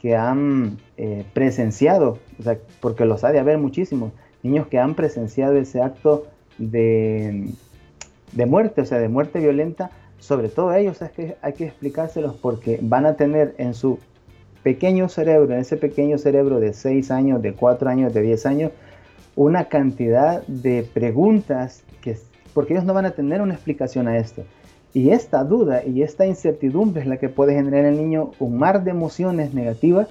que 0.00 0.16
han 0.16 0.78
eh, 0.96 1.24
presenciado, 1.34 2.18
o 2.38 2.42
sea, 2.42 2.56
porque 2.80 3.04
los 3.04 3.24
ha 3.24 3.32
de 3.32 3.40
haber 3.40 3.58
muchísimos, 3.58 4.12
niños 4.42 4.68
que 4.68 4.78
han 4.78 4.94
presenciado 4.94 5.56
ese 5.56 5.82
acto 5.82 6.26
de, 6.56 7.50
de 8.32 8.46
muerte, 8.46 8.80
o 8.80 8.86
sea, 8.86 8.98
de 8.98 9.08
muerte 9.08 9.40
violenta, 9.40 9.90
sobre 10.18 10.48
todo 10.48 10.72
ellos 10.72 11.02
es 11.02 11.10
que 11.10 11.36
hay 11.42 11.54
que 11.54 11.66
explicárselos 11.66 12.36
porque 12.36 12.78
van 12.80 13.06
a 13.06 13.16
tener 13.16 13.54
en 13.58 13.74
su 13.74 13.98
pequeño 14.62 15.08
cerebro, 15.08 15.54
en 15.54 15.60
ese 15.60 15.76
pequeño 15.76 16.18
cerebro 16.18 16.60
de 16.60 16.74
6 16.74 17.10
años, 17.10 17.42
de 17.42 17.54
4 17.54 17.90
años, 17.90 18.14
de 18.14 18.22
10 18.22 18.46
años, 18.46 18.72
una 19.34 19.64
cantidad 19.64 20.46
de 20.46 20.86
preguntas 20.92 21.82
porque 22.54 22.74
ellos 22.74 22.84
no 22.84 22.94
van 22.94 23.06
a 23.06 23.12
tener 23.12 23.42
una 23.42 23.54
explicación 23.54 24.08
a 24.08 24.18
esto. 24.18 24.44
Y 24.92 25.10
esta 25.10 25.44
duda 25.44 25.84
y 25.84 26.02
esta 26.02 26.26
incertidumbre 26.26 27.02
es 27.02 27.06
la 27.06 27.18
que 27.18 27.28
puede 27.28 27.54
generar 27.54 27.84
en 27.84 27.94
el 27.94 27.96
niño 27.96 28.32
un 28.40 28.58
mar 28.58 28.82
de 28.82 28.90
emociones 28.90 29.54
negativas 29.54 30.08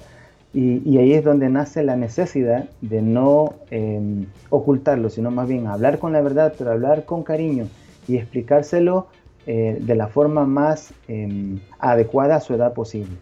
y, 0.54 0.98
ahí 0.98 1.14
es 1.14 1.24
donde 1.24 1.48
nace 1.50 1.84
la 1.84 1.96
necesidad 1.96 2.70
de 2.82 3.02
no 3.04 3.54
em, 3.70 4.26
ocultarlo, 4.50 5.10
sino 5.10 5.30
más 5.30 5.48
bien 5.48 5.68
hablar 5.68 6.00
con 6.00 6.12
la 6.12 6.22
verdad, 6.22 6.54
pero 6.58 6.72
hablar 6.72 7.06
con 7.06 7.24
cariño 7.24 7.68
y 8.08 8.18
explicárselo 8.18 9.08
eh, 9.46 9.78
de 9.80 9.96
la 9.96 10.08
forma 10.08 10.46
más 10.46 10.94
em, 11.08 11.60
adecuada 11.78 12.38
a 12.38 12.40
su 12.40 12.56
edad 12.56 12.74
posible. 12.74 13.16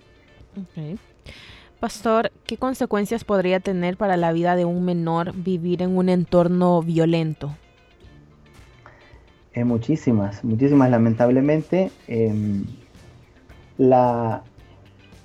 Pastor, 1.80 2.32
¿qué 2.46 2.58
consecuencias 2.58 3.24
podría 3.24 3.60
tener 3.60 3.98
para 3.98 4.18
la 4.18 4.32
vida 4.32 4.56
de 4.56 4.66
un 4.66 4.86
menor 4.86 5.34
vivir 5.36 5.82
en 5.82 5.98
un 5.98 6.10
entorno 6.10 6.82
violento? 6.82 7.56
Muchísimas, 9.64 10.44
muchísimas 10.44 10.90
lamentablemente. 10.90 11.92
Em, 12.08 12.66
la, 13.78 14.44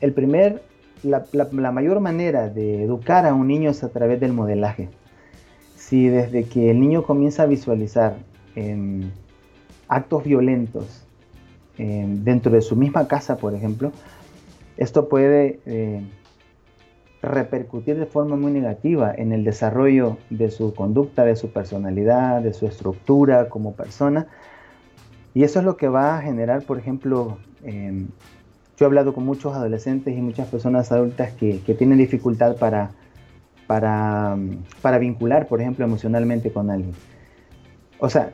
el 0.00 0.12
primer, 0.12 0.62
la, 1.02 1.72
mayor 1.72 2.00
manera 2.00 2.48
de 2.48 2.84
educar 2.84 3.26
a 3.26 3.34
un 3.34 3.46
niño 3.48 3.70
es 3.70 3.82
a 3.82 3.88
través 3.88 4.20
del 4.20 4.32
modelaje. 4.32 4.88
Si 5.76 6.08
desde 6.08 6.44
que 6.44 6.70
el 6.70 6.80
niño 6.80 7.02
comienza 7.02 7.44
a 7.44 7.46
visualizar 7.46 8.16
em, 8.54 9.10
actos 9.88 10.24
violentos 10.24 11.04
em, 11.78 12.22
dentro 12.22 12.52
de 12.52 12.62
su 12.62 12.76
misma 12.76 13.08
casa, 13.08 13.36
por 13.36 13.54
ejemplo, 13.54 13.92
esto 14.76 15.08
puede 15.08 15.60
eh, 15.66 16.02
repercutir 17.22 17.96
de 17.98 18.06
forma 18.06 18.36
muy 18.36 18.50
negativa 18.50 19.14
en 19.16 19.32
el 19.32 19.44
desarrollo 19.44 20.18
de 20.28 20.50
su 20.50 20.74
conducta, 20.74 21.24
de 21.24 21.36
su 21.36 21.52
personalidad, 21.52 22.42
de 22.42 22.52
su 22.52 22.66
estructura 22.66 23.48
como 23.48 23.74
persona. 23.74 24.26
Y 25.32 25.44
eso 25.44 25.60
es 25.60 25.64
lo 25.64 25.76
que 25.76 25.88
va 25.88 26.18
a 26.18 26.22
generar, 26.22 26.62
por 26.64 26.78
ejemplo, 26.78 27.38
em, 27.62 28.08
yo 28.76 28.86
he 28.86 28.88
hablado 28.88 29.14
con 29.14 29.24
muchos 29.24 29.54
adolescentes 29.54 30.16
y 30.16 30.20
muchas 30.20 30.48
personas 30.48 30.90
adultas 30.90 31.32
que, 31.32 31.58
tienen 31.78 31.98
dificultad 31.98 32.56
para, 32.56 32.90
para, 33.68 34.36
para 34.82 34.98
vincular, 34.98 35.46
por 35.46 35.60
ejemplo, 35.60 35.84
emocionalmente 35.84 36.52
con 36.52 36.70
alguien. 36.70 36.94
O 38.00 38.10
sea, 38.10 38.32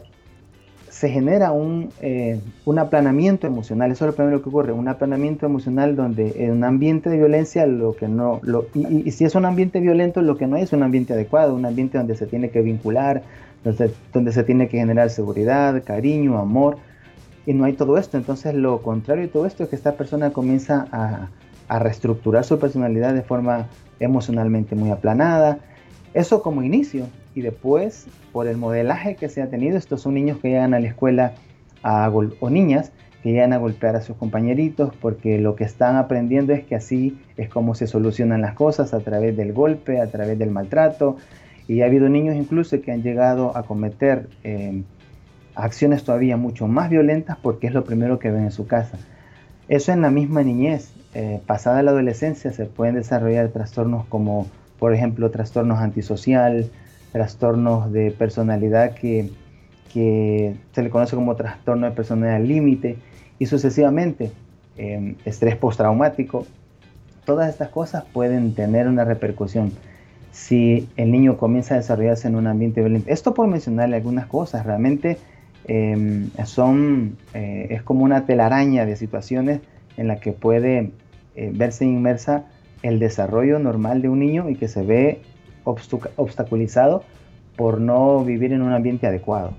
se 0.98 1.08
genera 1.10 1.52
un, 1.52 1.90
eh, 2.00 2.40
un, 2.64 2.80
aplanamiento 2.80 3.46
emocional, 3.46 3.92
eso 3.92 4.04
es 4.04 4.10
lo 4.10 4.16
primero 4.16 4.42
que 4.42 4.48
ocurre, 4.48 4.72
un 4.72 4.88
aplanamiento 4.88 5.46
emocional 5.46 5.94
donde 5.94 6.44
en 6.44 6.50
un 6.50 6.64
ambiente 6.64 7.08
de 7.08 7.18
violencia 7.18 7.66
lo 7.66 7.94
que 7.94 8.08
no, 8.08 8.40
lo, 8.42 8.66
y, 8.74 9.08
si 9.12 9.24
es 9.24 9.36
un 9.36 9.44
ambiente 9.44 9.78
violento, 9.78 10.22
lo 10.22 10.36
que 10.36 10.48
no 10.48 10.56
es 10.56 10.72
un 10.72 10.82
ambiente 10.82 11.12
adecuado, 11.12 11.54
un 11.54 11.66
ambiente 11.66 11.98
donde 11.98 12.16
se 12.16 12.26
tiene 12.26 12.50
que 12.50 12.62
vincular, 12.62 13.22
donde, 13.62 14.32
se 14.32 14.42
tiene 14.42 14.66
que 14.66 14.78
generar 14.78 15.10
seguridad, 15.10 15.84
cariño, 15.84 16.36
amor, 16.36 16.78
y 17.46 17.54
no 17.54 17.64
hay 17.64 17.74
todo 17.74 17.96
esto, 17.96 18.16
entonces 18.16 18.56
lo 18.56 18.82
contrario 18.82 19.22
de 19.22 19.28
todo 19.28 19.46
esto 19.46 19.62
es 19.62 19.68
que 19.68 19.76
esta 19.76 19.92
persona 19.92 20.32
comienza 20.32 20.88
a, 20.90 21.28
a 21.68 21.78
reestructurar 21.78 22.42
su 22.42 22.58
personalidad 22.58 23.14
de 23.14 23.22
forma 23.22 23.68
emocionalmente 24.00 24.74
muy 24.74 24.90
aplanada, 24.90 25.58
eso 26.18 26.42
como 26.42 26.62
inicio, 26.64 27.06
y 27.34 27.42
después 27.42 28.08
por 28.32 28.48
el 28.48 28.56
modelaje 28.56 29.14
que 29.14 29.28
se 29.28 29.40
ha 29.40 29.48
tenido, 29.48 29.78
estos 29.78 30.02
son 30.02 30.14
niños 30.14 30.38
que 30.38 30.48
llegan 30.48 30.74
a 30.74 30.80
la 30.80 30.88
escuela 30.88 31.34
a 31.84 32.10
o 32.10 32.50
niñas 32.50 32.90
que 33.22 33.30
llegan 33.30 33.52
a 33.52 33.58
golpear 33.58 33.94
a 33.94 34.00
sus 34.00 34.16
compañeritos 34.16 34.92
porque 35.00 35.38
lo 35.38 35.54
que 35.54 35.64
están 35.64 35.96
aprendiendo 35.96 36.52
es 36.52 36.64
que 36.64 36.74
así 36.74 37.18
es 37.36 37.48
como 37.48 37.74
se 37.74 37.86
solucionan 37.86 38.40
las 38.40 38.54
cosas 38.54 38.94
a 38.94 39.00
través 39.00 39.36
del 39.36 39.52
golpe, 39.52 40.00
a 40.00 40.08
través 40.08 40.38
del 40.38 40.50
maltrato. 40.50 41.16
Y 41.68 41.82
ha 41.82 41.86
habido 41.86 42.08
niños 42.08 42.34
incluso 42.34 42.80
que 42.80 42.92
han 42.92 43.02
llegado 43.02 43.56
a 43.56 43.64
cometer 43.64 44.28
eh, 44.42 44.82
acciones 45.54 46.02
todavía 46.02 46.36
mucho 46.36 46.66
más 46.66 46.90
violentas 46.90 47.36
porque 47.40 47.66
es 47.66 47.74
lo 47.74 47.84
primero 47.84 48.18
que 48.18 48.30
ven 48.30 48.44
en 48.44 48.52
su 48.52 48.66
casa. 48.66 48.98
Eso 49.68 49.92
en 49.92 50.02
la 50.02 50.10
misma 50.10 50.42
niñez. 50.42 50.92
Eh, 51.14 51.40
pasada 51.46 51.82
la 51.82 51.90
adolescencia 51.90 52.52
se 52.52 52.66
pueden 52.66 52.94
desarrollar 52.94 53.48
trastornos 53.48 54.06
como, 54.06 54.46
por 54.78 54.94
ejemplo, 54.94 55.30
trastornos 55.30 55.80
antisocial, 55.80 56.70
trastornos 57.12 57.92
de 57.92 58.10
personalidad 58.10 58.94
que, 58.94 59.30
se 59.92 60.82
le 60.82 60.90
conoce 60.90 61.16
como 61.16 61.34
trastorno 61.34 61.86
de 61.86 61.92
personalidad 61.92 62.40
límite 62.40 62.98
y 63.40 63.46
sucesivamente 63.46 64.30
em, 64.76 65.16
estrés 65.24 65.56
postraumático. 65.56 66.46
Todas 67.24 67.48
estas 67.48 67.70
cosas 67.70 68.04
pueden 68.12 68.54
tener 68.54 68.86
una 68.86 69.04
repercusión 69.04 69.72
si 70.30 70.88
el 70.96 71.10
niño 71.10 71.36
comienza 71.36 71.74
a 71.74 71.78
desarrollarse 71.78 72.28
en 72.28 72.36
un 72.36 72.46
ambiente 72.46 72.80
violento. 72.80 73.10
Esto 73.10 73.34
por 73.34 73.48
mencionarle 73.48 73.96
algunas 73.96 74.26
cosas, 74.26 74.64
realmente 74.64 75.18
em, 75.66 76.30
son, 76.44 77.16
eh, 77.34 77.66
es 77.70 77.82
como 77.82 78.04
una 78.04 78.24
telaraña 78.24 78.86
de 78.86 78.94
situaciones 78.94 79.60
en 79.96 80.06
la 80.06 80.20
que 80.20 80.32
puede 80.32 80.92
eh, 81.34 81.50
verse 81.52 81.84
inmersa 81.84 82.44
el 82.82 82.98
desarrollo 82.98 83.58
normal 83.58 84.02
de 84.02 84.08
un 84.08 84.20
niño 84.20 84.48
y 84.48 84.56
que 84.56 84.68
se 84.68 84.82
ve 84.82 85.20
obstaculizado 85.64 87.04
por 87.56 87.80
no 87.80 88.24
vivir 88.24 88.52
en 88.52 88.62
un 88.62 88.72
ambiente 88.72 89.06
adecuado. 89.06 89.52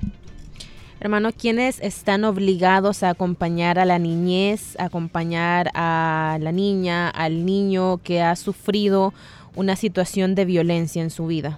Hermano, 1.01 1.29
¿quiénes 1.31 1.79
están 1.81 2.25
obligados 2.25 3.03
a 3.03 3.09
acompañar 3.09 3.79
a 3.79 3.85
la 3.85 3.99
niñez, 3.99 4.75
acompañar 4.79 5.69
a 5.73 6.37
la 6.41 6.51
niña, 6.51 7.09
al 7.09 7.45
niño 7.45 7.99
que 8.03 8.21
ha 8.21 8.35
sufrido 8.35 9.13
una 9.55 9.75
situación 9.75 10.35
de 10.35 10.45
violencia 10.45 11.01
en 11.01 11.09
su 11.09 11.27
vida? 11.27 11.57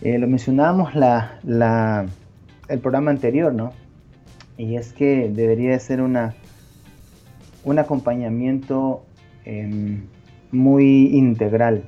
lo 0.00 0.26
mencionábamos 0.28 0.94
la, 0.94 1.38
la, 1.42 2.06
el 2.68 2.78
programa 2.78 3.10
anterior, 3.10 3.52
¿no? 3.52 3.72
Y 4.56 4.76
es 4.76 4.92
que 4.92 5.28
debería 5.28 5.78
ser 5.78 6.00
una, 6.00 6.34
un 7.64 7.78
acompañamiento 7.78 9.04
em, 9.48 10.02
muy 10.52 11.16
integral. 11.16 11.84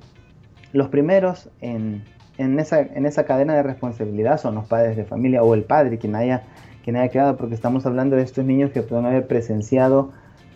Los 0.72 0.88
primeros 0.88 1.48
en, 1.60 2.04
en, 2.38 2.58
esa, 2.58 2.80
en 2.80 3.06
esa 3.06 3.24
cadena 3.24 3.54
de 3.54 3.62
responsabilidad 3.62 4.40
son 4.40 4.54
los 4.54 4.66
padres 4.66 4.96
de 4.96 5.04
familia 5.04 5.42
o 5.42 5.54
el 5.54 5.64
padre 5.64 5.98
quien 5.98 6.14
haya, 6.16 6.44
quien 6.84 6.96
haya 6.96 7.10
quedado, 7.10 7.36
porque 7.36 7.54
estamos 7.54 7.86
hablando 7.86 8.16
de 8.16 8.22
estos 8.22 8.44
niños 8.44 8.70
que 8.70 8.82
pueden 8.82 9.06
haber 9.06 9.26
presenciado 9.26 10.12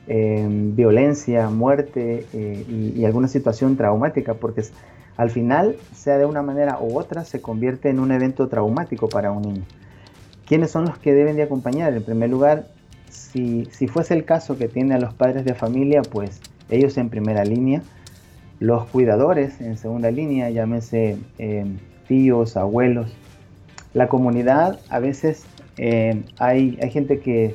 em, 0.06 0.74
violencia, 0.74 1.48
muerte 1.50 2.26
eh, 2.32 2.64
y, 2.68 3.00
y, 3.00 3.04
alguna 3.04 3.28
situación 3.28 3.76
traumática, 3.76 4.34
porque 4.34 4.62
al 5.16 5.30
final, 5.30 5.76
sea 5.94 6.18
de 6.18 6.26
una 6.26 6.42
manera 6.42 6.78
u 6.80 6.98
otra, 6.98 7.24
se 7.24 7.40
convierte 7.40 7.88
en 7.88 8.00
un 8.00 8.10
evento 8.10 8.48
traumático 8.48 9.08
para 9.08 9.30
un 9.30 9.42
niño. 9.42 9.62
¿Quiénes 10.46 10.70
son 10.70 10.84
los 10.84 10.98
que 10.98 11.14
deben 11.14 11.36
de 11.36 11.42
acompañar? 11.42 11.94
En 11.94 12.02
primer 12.02 12.28
lugar, 12.28 12.66
si, 13.08 13.64
fuese 13.88 14.14
el 14.14 14.24
caso 14.24 14.58
que 14.58 14.68
tiene 14.68 14.94
a 14.94 14.98
los 14.98 15.14
padres 15.14 15.44
de 15.44 15.54
familia, 15.54 16.02
pues 16.02 16.40
ellos 16.70 16.96
en 16.98 17.08
primera 17.08 17.44
línea, 17.44 17.82
los 18.60 18.86
cuidadores 18.86 19.60
en 19.60 19.76
segunda 19.76 20.10
línea, 20.10 20.50
llámese 20.50 21.16
eh, 21.38 21.64
tíos, 22.08 22.56
abuelos. 22.56 23.12
La 23.92 24.08
comunidad, 24.08 24.80
a 24.88 24.98
veces 24.98 25.44
eh, 25.76 26.22
hay, 26.38 26.78
hay, 26.80 26.90
gente 26.90 27.18
que, 27.18 27.54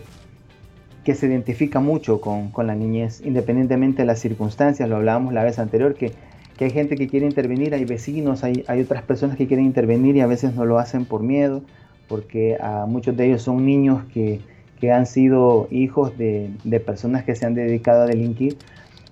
que, 1.03 1.15
se 1.15 1.27
identifica 1.27 1.79
mucho 1.79 2.21
con, 2.21 2.51
la 2.67 2.75
niñez, 2.75 3.21
independientemente 3.25 4.01
de 4.01 4.05
las 4.05 4.19
circunstancias, 4.19 4.87
lo 4.87 4.97
hablábamos 4.97 5.33
la 5.33 5.43
vez 5.43 5.59
anterior, 5.59 5.95
que, 5.95 6.13
que 6.57 6.65
hay 6.65 6.71
gente 6.71 6.95
que 6.95 7.07
quiere 7.07 7.25
intervenir, 7.25 7.73
hay 7.73 7.85
vecinos, 7.85 8.43
hay, 8.43 8.63
hay, 8.67 8.81
otras 8.81 9.03
personas 9.03 9.37
que 9.37 9.47
quieren 9.47 9.65
intervenir 9.65 10.15
y 10.17 10.21
a 10.21 10.27
veces 10.27 10.53
no 10.55 10.65
lo 10.65 10.79
hacen 10.79 11.05
por 11.05 11.23
miedo, 11.23 11.61
porque 12.07 12.57
a 12.59 12.85
muchos 12.85 13.15
de 13.15 13.27
ellos 13.27 13.41
son 13.41 13.65
niños 13.65 14.03
que, 14.13 14.41
que 14.79 14.91
han 14.91 15.05
sido 15.05 15.67
hijos 15.71 16.17
de, 16.17 16.51
de, 16.63 16.79
personas 16.79 17.23
que 17.23 17.35
se 17.35 17.45
han 17.45 17.53
dedicado 17.53 18.03
a 18.03 18.05
delinquir, 18.05 18.57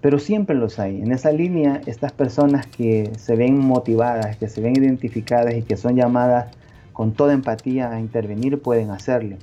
pero 0.02 0.20
siempre 0.20 0.56
los 0.56 0.80
hay. 0.80 1.02
En 1.02 1.12
esa 1.12 1.32
línea, 1.32 1.82
estas 1.86 2.12
personas 2.12 2.68
que 2.68 3.12
se 3.18 3.36
ven 3.36 3.60
motivadas, 3.60 4.38
que 4.38 4.48
se 4.48 4.62
ven 4.62 4.76
identificadas 4.76 5.56
y 5.56 5.64
que 5.64 5.78
son 5.78 5.96
llamadas 5.96 6.56
con 6.94 7.14
toda 7.14 7.34
empatía 7.34 7.92
a 7.92 8.00
intervenir, 8.00 8.62
pueden 8.62 8.92
hacerlo. 8.92 9.38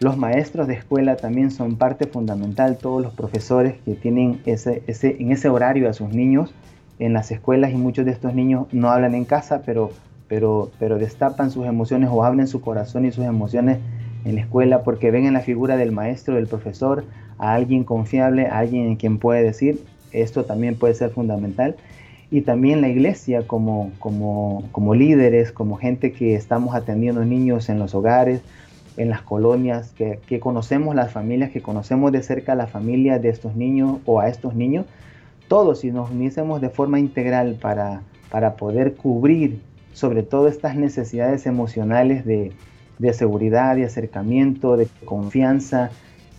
Los 0.00 0.16
maestros 0.16 0.66
de 0.66 0.74
escuela 0.74 1.16
también 1.16 1.50
son 1.50 1.76
parte 1.76 2.06
fundamental, 2.06 2.78
todos 2.78 3.02
los 3.02 3.12
profesores 3.12 3.74
que 3.84 3.94
tienen 3.94 4.40
ese, 4.46 4.82
ese, 4.86 5.16
en 5.20 5.30
ese 5.30 5.48
horario 5.48 5.90
a 5.90 5.92
sus 5.92 6.08
niños 6.08 6.54
en 6.98 7.12
las 7.12 7.30
escuelas 7.30 7.72
y 7.72 7.76
muchos 7.76 8.04
de 8.04 8.12
estos 8.12 8.34
niños 8.34 8.66
no 8.72 8.90
hablan 8.90 9.14
en 9.14 9.24
casa, 9.24 9.62
pero, 9.64 9.90
pero, 10.28 10.70
pero 10.78 10.98
destapan 10.98 11.50
sus 11.50 11.66
emociones 11.66 12.10
o 12.12 12.24
hablan 12.24 12.46
su 12.46 12.60
corazón 12.60 13.04
y 13.06 13.12
sus 13.12 13.24
emociones 13.24 13.78
en 14.24 14.34
la 14.34 14.42
escuela 14.42 14.82
porque 14.82 15.10
ven 15.10 15.26
en 15.26 15.34
la 15.34 15.40
figura 15.40 15.76
del 15.76 15.92
maestro, 15.92 16.34
del 16.34 16.46
profesor, 16.46 17.04
a 17.38 17.54
alguien 17.54 17.84
confiable, 17.84 18.46
a 18.46 18.58
alguien 18.58 18.86
en 18.86 18.96
quien 18.96 19.18
puede 19.18 19.42
decir, 19.42 19.82
esto 20.12 20.44
también 20.44 20.76
puede 20.76 20.94
ser 20.94 21.10
fundamental. 21.10 21.76
Y 22.30 22.42
también 22.42 22.80
la 22.80 22.88
iglesia 22.88 23.46
como, 23.46 23.90
como, 23.98 24.64
como 24.70 24.94
líderes, 24.94 25.50
como 25.50 25.76
gente 25.76 26.12
que 26.12 26.34
estamos 26.34 26.74
atendiendo 26.74 27.24
niños 27.24 27.68
en 27.68 27.78
los 27.78 27.94
hogares, 27.94 28.40
en 28.96 29.08
las 29.08 29.22
colonias, 29.22 29.92
que, 29.96 30.20
que, 30.26 30.38
conocemos 30.38 30.94
las 30.94 31.10
familias, 31.10 31.50
que 31.50 31.60
conocemos 31.60 32.12
de 32.12 32.22
cerca 32.22 32.54
la 32.54 32.66
familia 32.66 33.18
de 33.18 33.30
estos 33.30 33.56
niños 33.56 33.98
o 34.04 34.20
a 34.20 34.28
estos 34.28 34.54
niños, 34.54 34.86
todos 35.48 35.80
si 35.80 35.90
nos 35.90 36.10
uniésemos 36.10 36.60
de 36.60 36.70
forma 36.70 37.00
integral 37.00 37.56
para, 37.60 38.02
para 38.30 38.54
poder 38.54 38.94
cubrir 38.94 39.60
sobre 39.92 40.22
todo 40.22 40.46
estas 40.46 40.76
necesidades 40.76 41.46
emocionales 41.46 42.24
de, 42.24 42.52
de 43.00 43.14
seguridad, 43.14 43.76
de 43.76 43.84
acercamiento, 43.84 44.76
de 44.76 44.86
confianza, 45.06 45.90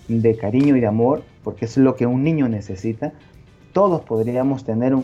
de 0.08 0.38
cariño 0.38 0.77
y 0.77 0.80
de 0.80 0.86
amor, 0.86 1.24
porque 1.44 1.65
es 1.65 1.75
lo 1.77 1.96
que 1.96 2.06
un 2.06 2.24
niño 2.24 2.48
necesita, 2.48 3.13
todos 3.74 4.02
podríamos 4.02 4.63
tener 4.63 4.95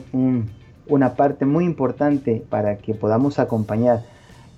una 0.88 1.16
parte 1.16 1.46
muy 1.46 1.66
importante 1.66 2.44
para 2.48 2.78
que 2.78 2.94
podamos 2.94 3.40
acompañar. 3.40 4.04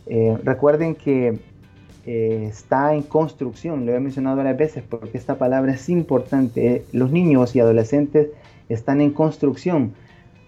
Eh, 0.08 0.38
recuerden 0.44 0.96
que 0.96 1.40
eh, 2.06 2.48
está 2.50 2.94
en 2.94 3.04
construcción, 3.04 3.86
lo 3.86 3.94
he 3.94 4.00
mencionado 4.02 4.36
varias 4.36 4.58
veces 4.58 4.84
porque 4.84 5.18
esta 5.18 5.38
palabra 5.38 5.74
es 5.74 5.88
importante. 5.88 6.84
los 6.92 7.12
niños 7.12 7.56
y 7.56 7.62
adolescentes 7.62 8.28
están 8.68 9.00
en 9.00 9.12
construcción. 9.12 9.94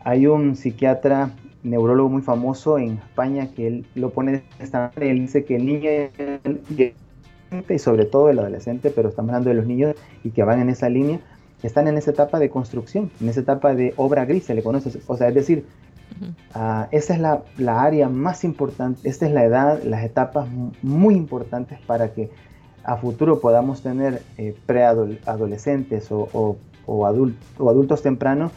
Hay 0.03 0.27
un 0.27 0.57
psiquiatra 0.57 1.31
neurólogo 1.63 2.09
muy 2.09 2.21
famoso 2.21 2.77
en 2.77 2.97
España 2.97 3.49
que 3.55 3.67
él 3.67 3.85
lo 3.95 4.09
pone 4.11 4.31
de 4.31 4.43
esta 4.59 4.91
manera. 4.95 5.11
Él 5.11 5.19
dice 5.19 5.43
que 5.43 5.55
el 5.55 5.65
niño 5.65 5.89
y 7.69 7.79
sobre 7.79 8.05
todo 8.05 8.29
el 8.29 8.39
adolescente, 8.39 8.91
pero 8.91 9.09
estamos 9.09 9.29
hablando 9.29 9.49
de 9.49 9.55
los 9.55 9.65
niños 9.65 9.95
y 10.23 10.31
que 10.31 10.43
van 10.43 10.61
en 10.61 10.69
esa 10.69 10.89
línea, 10.89 11.19
están 11.63 11.87
en 11.87 11.97
esa 11.97 12.11
etapa 12.11 12.39
de 12.39 12.49
construcción, 12.49 13.11
en 13.19 13.29
esa 13.29 13.41
etapa 13.41 13.75
de 13.75 13.93
obra 13.97 14.25
gris, 14.25 14.45
se 14.45 14.55
le 14.55 14.63
conoce. 14.63 14.99
O 15.07 15.17
sea, 15.17 15.27
es 15.27 15.35
decir, 15.35 15.65
uh, 16.55 16.85
esa 16.91 17.13
es 17.13 17.19
la, 17.19 17.43
la, 17.57 17.83
área 17.83 18.09
más 18.09 18.43
importante, 18.43 19.07
esta 19.07 19.25
es 19.25 19.33
la 19.33 19.43
edad, 19.43 19.83
las 19.83 20.03
etapas 20.03 20.47
muy 20.81 21.15
importantes 21.15 21.79
para 21.85 22.13
que 22.13 22.29
a 22.83 22.97
futuro 22.97 23.39
podamos 23.39 23.81
tener 23.81 24.23
eh, 24.37 24.55
preadolescentes 24.65 26.11
o, 26.11 26.29
o, 26.33 26.57
o, 26.85 27.05
adult, 27.05 27.35
o 27.59 27.69
adultos 27.69 28.01
tempranos 28.01 28.51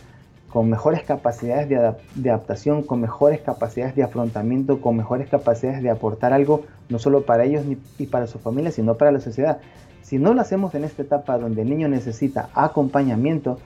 con 0.54 0.70
mejores 0.70 1.02
capacidades 1.02 1.68
de, 1.68 2.30
adaptación, 2.30 2.84
con 2.84 3.00
mejores 3.00 3.40
capacidades 3.40 3.96
de 3.96 4.04
afrontamiento, 4.04 4.80
con 4.80 4.96
mejores 4.96 5.28
capacidades 5.28 5.82
de 5.82 5.90
aportar 5.90 6.32
algo, 6.32 6.62
no 6.88 7.00
solo 7.00 7.26
para 7.26 7.42
ellos 7.42 7.66
ni, 7.66 7.76
y 7.98 8.06
para 8.06 8.28
su 8.28 8.38
familia, 8.38 8.70
sino 8.70 8.94
para 8.94 9.10
la 9.10 9.18
sociedad. 9.18 9.58
Si 10.02 10.16
no 10.16 10.32
lo 10.32 10.40
hacemos 10.40 10.72
en 10.76 10.84
esta 10.84 11.02
etapa 11.02 11.38
donde 11.38 11.62
el 11.62 11.70
niño 11.70 11.88
necesita 11.88 12.50
acompañamiento, 12.54 13.58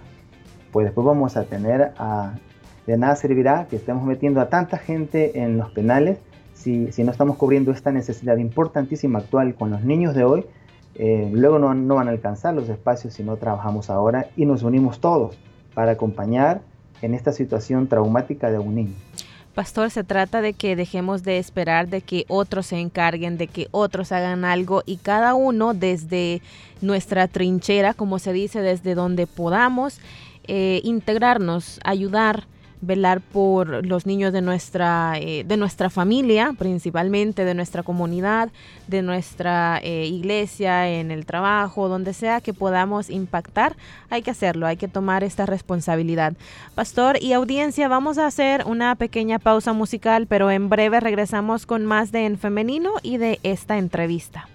pues 0.72 0.86
después 0.86 1.06
vamos 1.06 1.36
a 1.36 1.44
tener 1.44 1.92
a, 1.98 2.38
de 2.86 2.96
nada 2.96 3.16
servirá 3.16 3.66
que 3.68 3.76
estemos 3.76 4.04
metiendo 4.04 4.40
a 4.40 4.48
tanta 4.48 4.78
gente 4.78 5.42
en 5.42 5.58
los 5.58 5.70
penales 5.72 6.16
si, 6.54 6.90
si 6.90 7.04
no 7.04 7.12
estamos 7.12 7.36
cubriendo 7.36 7.70
esta 7.70 7.92
necesidad 7.92 8.38
importantísima 8.38 9.18
actual 9.18 9.54
con 9.56 9.68
los 9.68 9.84
niños 9.84 10.14
de 10.14 10.24
hoy. 10.24 10.46
Eh, 10.94 11.28
luego 11.34 11.58
no, 11.58 11.74
no 11.74 11.96
van 11.96 12.08
a 12.08 12.12
alcanzar 12.12 12.54
los 12.54 12.70
espacios 12.70 13.12
si 13.12 13.22
no 13.22 13.36
trabajamos 13.36 13.90
ahora 13.90 14.28
y 14.38 14.46
nos 14.46 14.62
unimos 14.62 15.00
todos 15.00 15.38
para 15.74 15.92
acompañar 15.92 16.62
en 17.02 17.14
esta 17.14 17.32
situación 17.32 17.86
traumática 17.86 18.50
de 18.50 18.58
un 18.58 18.74
niño. 18.74 18.94
Pastor, 19.54 19.90
se 19.90 20.04
trata 20.04 20.40
de 20.40 20.52
que 20.52 20.76
dejemos 20.76 21.24
de 21.24 21.38
esperar 21.38 21.88
de 21.88 22.00
que 22.00 22.24
otros 22.28 22.66
se 22.66 22.78
encarguen, 22.78 23.38
de 23.38 23.48
que 23.48 23.66
otros 23.72 24.12
hagan 24.12 24.44
algo 24.44 24.84
y 24.86 24.98
cada 24.98 25.34
uno 25.34 25.74
desde 25.74 26.42
nuestra 26.80 27.26
trinchera, 27.26 27.92
como 27.92 28.20
se 28.20 28.32
dice, 28.32 28.60
desde 28.60 28.94
donde 28.94 29.26
podamos 29.26 29.98
eh, 30.46 30.80
integrarnos, 30.84 31.80
ayudar 31.82 32.44
velar 32.80 33.20
por 33.20 33.86
los 33.86 34.06
niños 34.06 34.32
de 34.32 34.42
nuestra, 34.42 35.14
eh, 35.18 35.44
de 35.44 35.56
nuestra 35.56 35.90
familia, 35.90 36.54
principalmente 36.58 37.44
de 37.44 37.54
nuestra 37.54 37.82
comunidad, 37.82 38.50
de 38.86 39.02
nuestra 39.02 39.80
eh, 39.82 40.06
iglesia, 40.06 40.88
en 40.88 41.10
el 41.10 41.26
trabajo, 41.26 41.88
donde 41.88 42.12
sea 42.14 42.40
que 42.40 42.54
podamos 42.54 43.10
impactar, 43.10 43.76
hay 44.10 44.22
que 44.22 44.30
hacerlo, 44.30 44.66
hay 44.66 44.76
que 44.76 44.88
tomar 44.88 45.24
esta 45.24 45.46
responsabilidad. 45.46 46.34
Pastor 46.74 47.22
y 47.22 47.32
audiencia, 47.32 47.88
vamos 47.88 48.18
a 48.18 48.26
hacer 48.26 48.64
una 48.66 48.94
pequeña 48.94 49.38
pausa 49.38 49.72
musical, 49.72 50.26
pero 50.26 50.50
en 50.50 50.68
breve 50.68 51.00
regresamos 51.00 51.66
con 51.66 51.84
más 51.84 52.12
de 52.12 52.26
En 52.26 52.38
Femenino 52.38 52.92
y 53.02 53.16
de 53.18 53.40
esta 53.42 53.78
entrevista. 53.78 54.48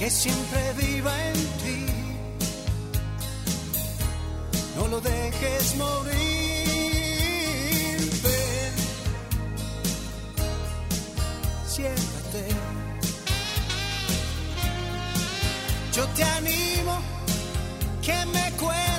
Que 0.00 0.08
siempre 0.08 0.72
viva 0.78 1.12
en 1.28 1.34
ti. 1.62 1.86
No 4.74 4.88
lo 4.88 4.98
dejes 4.98 5.76
morir. 5.76 6.16
Ven, 8.24 8.74
siéntate. 11.66 12.44
Yo 15.94 16.06
te 16.16 16.24
animo 16.24 16.98
que 18.00 18.16
me 18.32 18.52
cuentes 18.52 18.89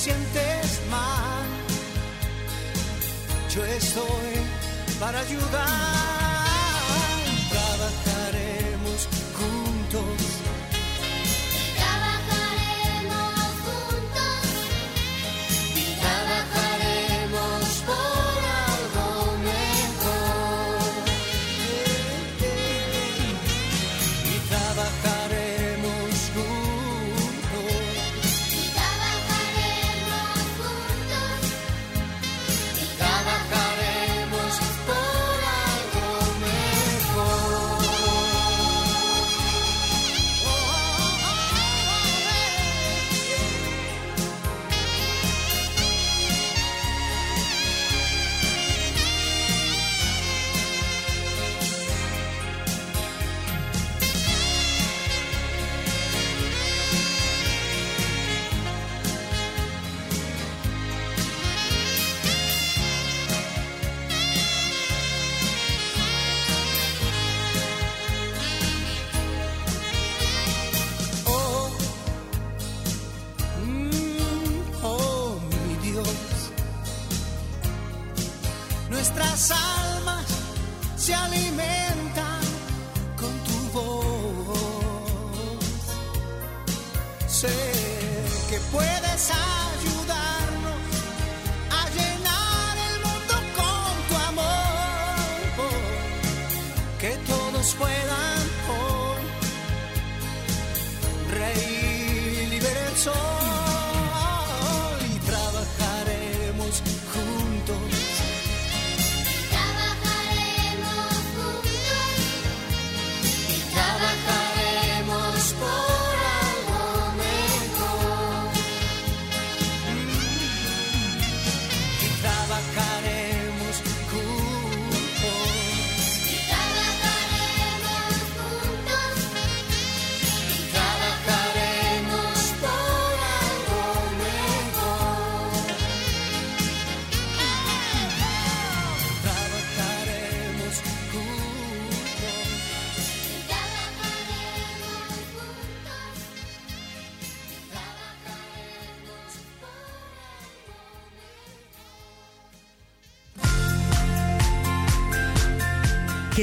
sientes 0.00 0.80
mal, 0.90 1.44
yo 3.54 3.62
estoy 3.66 4.32
para 4.98 5.20
ayudar. 5.20 6.09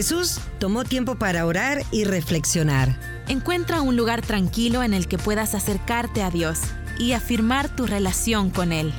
Jesús 0.08 0.39
tomó 0.58 0.86
tiempo 0.86 1.15
para 1.15 1.46
orar 1.46 1.84
y 1.91 2.06
reflexionar. 2.06 2.98
Encuentra 3.28 3.82
un 3.82 3.98
lugar 3.98 4.22
tranquilo 4.22 4.82
en 4.82 4.93
el 4.93 5.10
que 5.10 5.17
puedas 5.17 5.54
acercarte 5.54 6.24
a 6.24 6.32
Dios 6.32 6.62
y 6.98 7.12
afirmar 7.12 7.67
tu 7.67 7.86
relación 7.88 8.50
con 8.50 8.72
Él. 8.72 8.93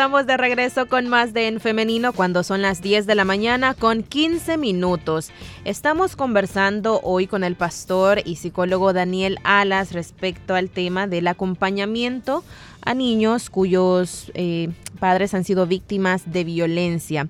Estamos 0.00 0.26
de 0.26 0.38
regreso 0.38 0.86
con 0.86 1.08
más 1.08 1.34
de 1.34 1.46
En 1.46 1.60
Femenino 1.60 2.14
cuando 2.14 2.42
son 2.42 2.62
las 2.62 2.80
10 2.80 3.06
de 3.06 3.14
la 3.14 3.26
mañana 3.26 3.74
con 3.74 4.02
15 4.02 4.56
minutos. 4.56 5.30
Estamos 5.66 6.16
conversando 6.16 7.02
hoy 7.02 7.26
con 7.26 7.44
el 7.44 7.54
pastor 7.54 8.22
y 8.24 8.36
psicólogo 8.36 8.94
Daniel 8.94 9.36
Alas 9.44 9.92
respecto 9.92 10.54
al 10.54 10.70
tema 10.70 11.06
del 11.06 11.26
acompañamiento 11.26 12.42
a 12.80 12.94
niños 12.94 13.50
cuyos 13.50 14.32
eh, 14.32 14.70
padres 15.00 15.34
han 15.34 15.44
sido 15.44 15.66
víctimas 15.66 16.32
de 16.32 16.44
violencia. 16.44 17.28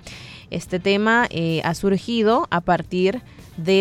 Este 0.50 0.78
tema 0.78 1.26
eh, 1.30 1.62
ha 1.64 1.74
surgido 1.74 2.46
a 2.52 2.61
partir 2.61 3.14
de 3.14 3.20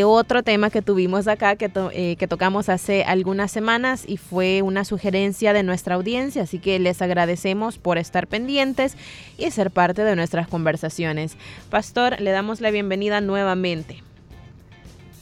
otro 0.03 0.43
tema 0.43 0.69
que 0.69 0.81
tuvimos 0.81 1.27
acá, 1.27 1.55
que, 1.55 1.71
eh, 1.93 2.15
que 2.17 2.27
tocamos 2.27 2.69
hace 2.69 3.03
algunas 3.03 3.51
semanas 3.51 4.03
y 4.07 4.17
fue 4.17 4.61
una 4.61 4.83
sugerencia 4.83 5.53
de 5.53 5.63
nuestra 5.63 5.95
audiencia, 5.95 6.43
así 6.43 6.59
que 6.59 6.79
les 6.79 7.01
agradecemos 7.01 7.77
por 7.77 7.97
estar 7.97 8.27
pendientes 8.27 8.97
y 9.37 9.49
ser 9.51 9.71
parte 9.71 10.03
de 10.03 10.15
nuestras 10.15 10.47
conversaciones. 10.47 11.37
Pastor, 11.69 12.19
le 12.19 12.31
damos 12.31 12.61
la 12.61 12.71
bienvenida 12.71 13.21
nuevamente. 13.21 14.03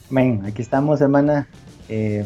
Amén. 0.10 0.42
Aquí 0.46 0.62
estamos, 0.62 1.02
hermana, 1.02 1.48
eh, 1.90 2.26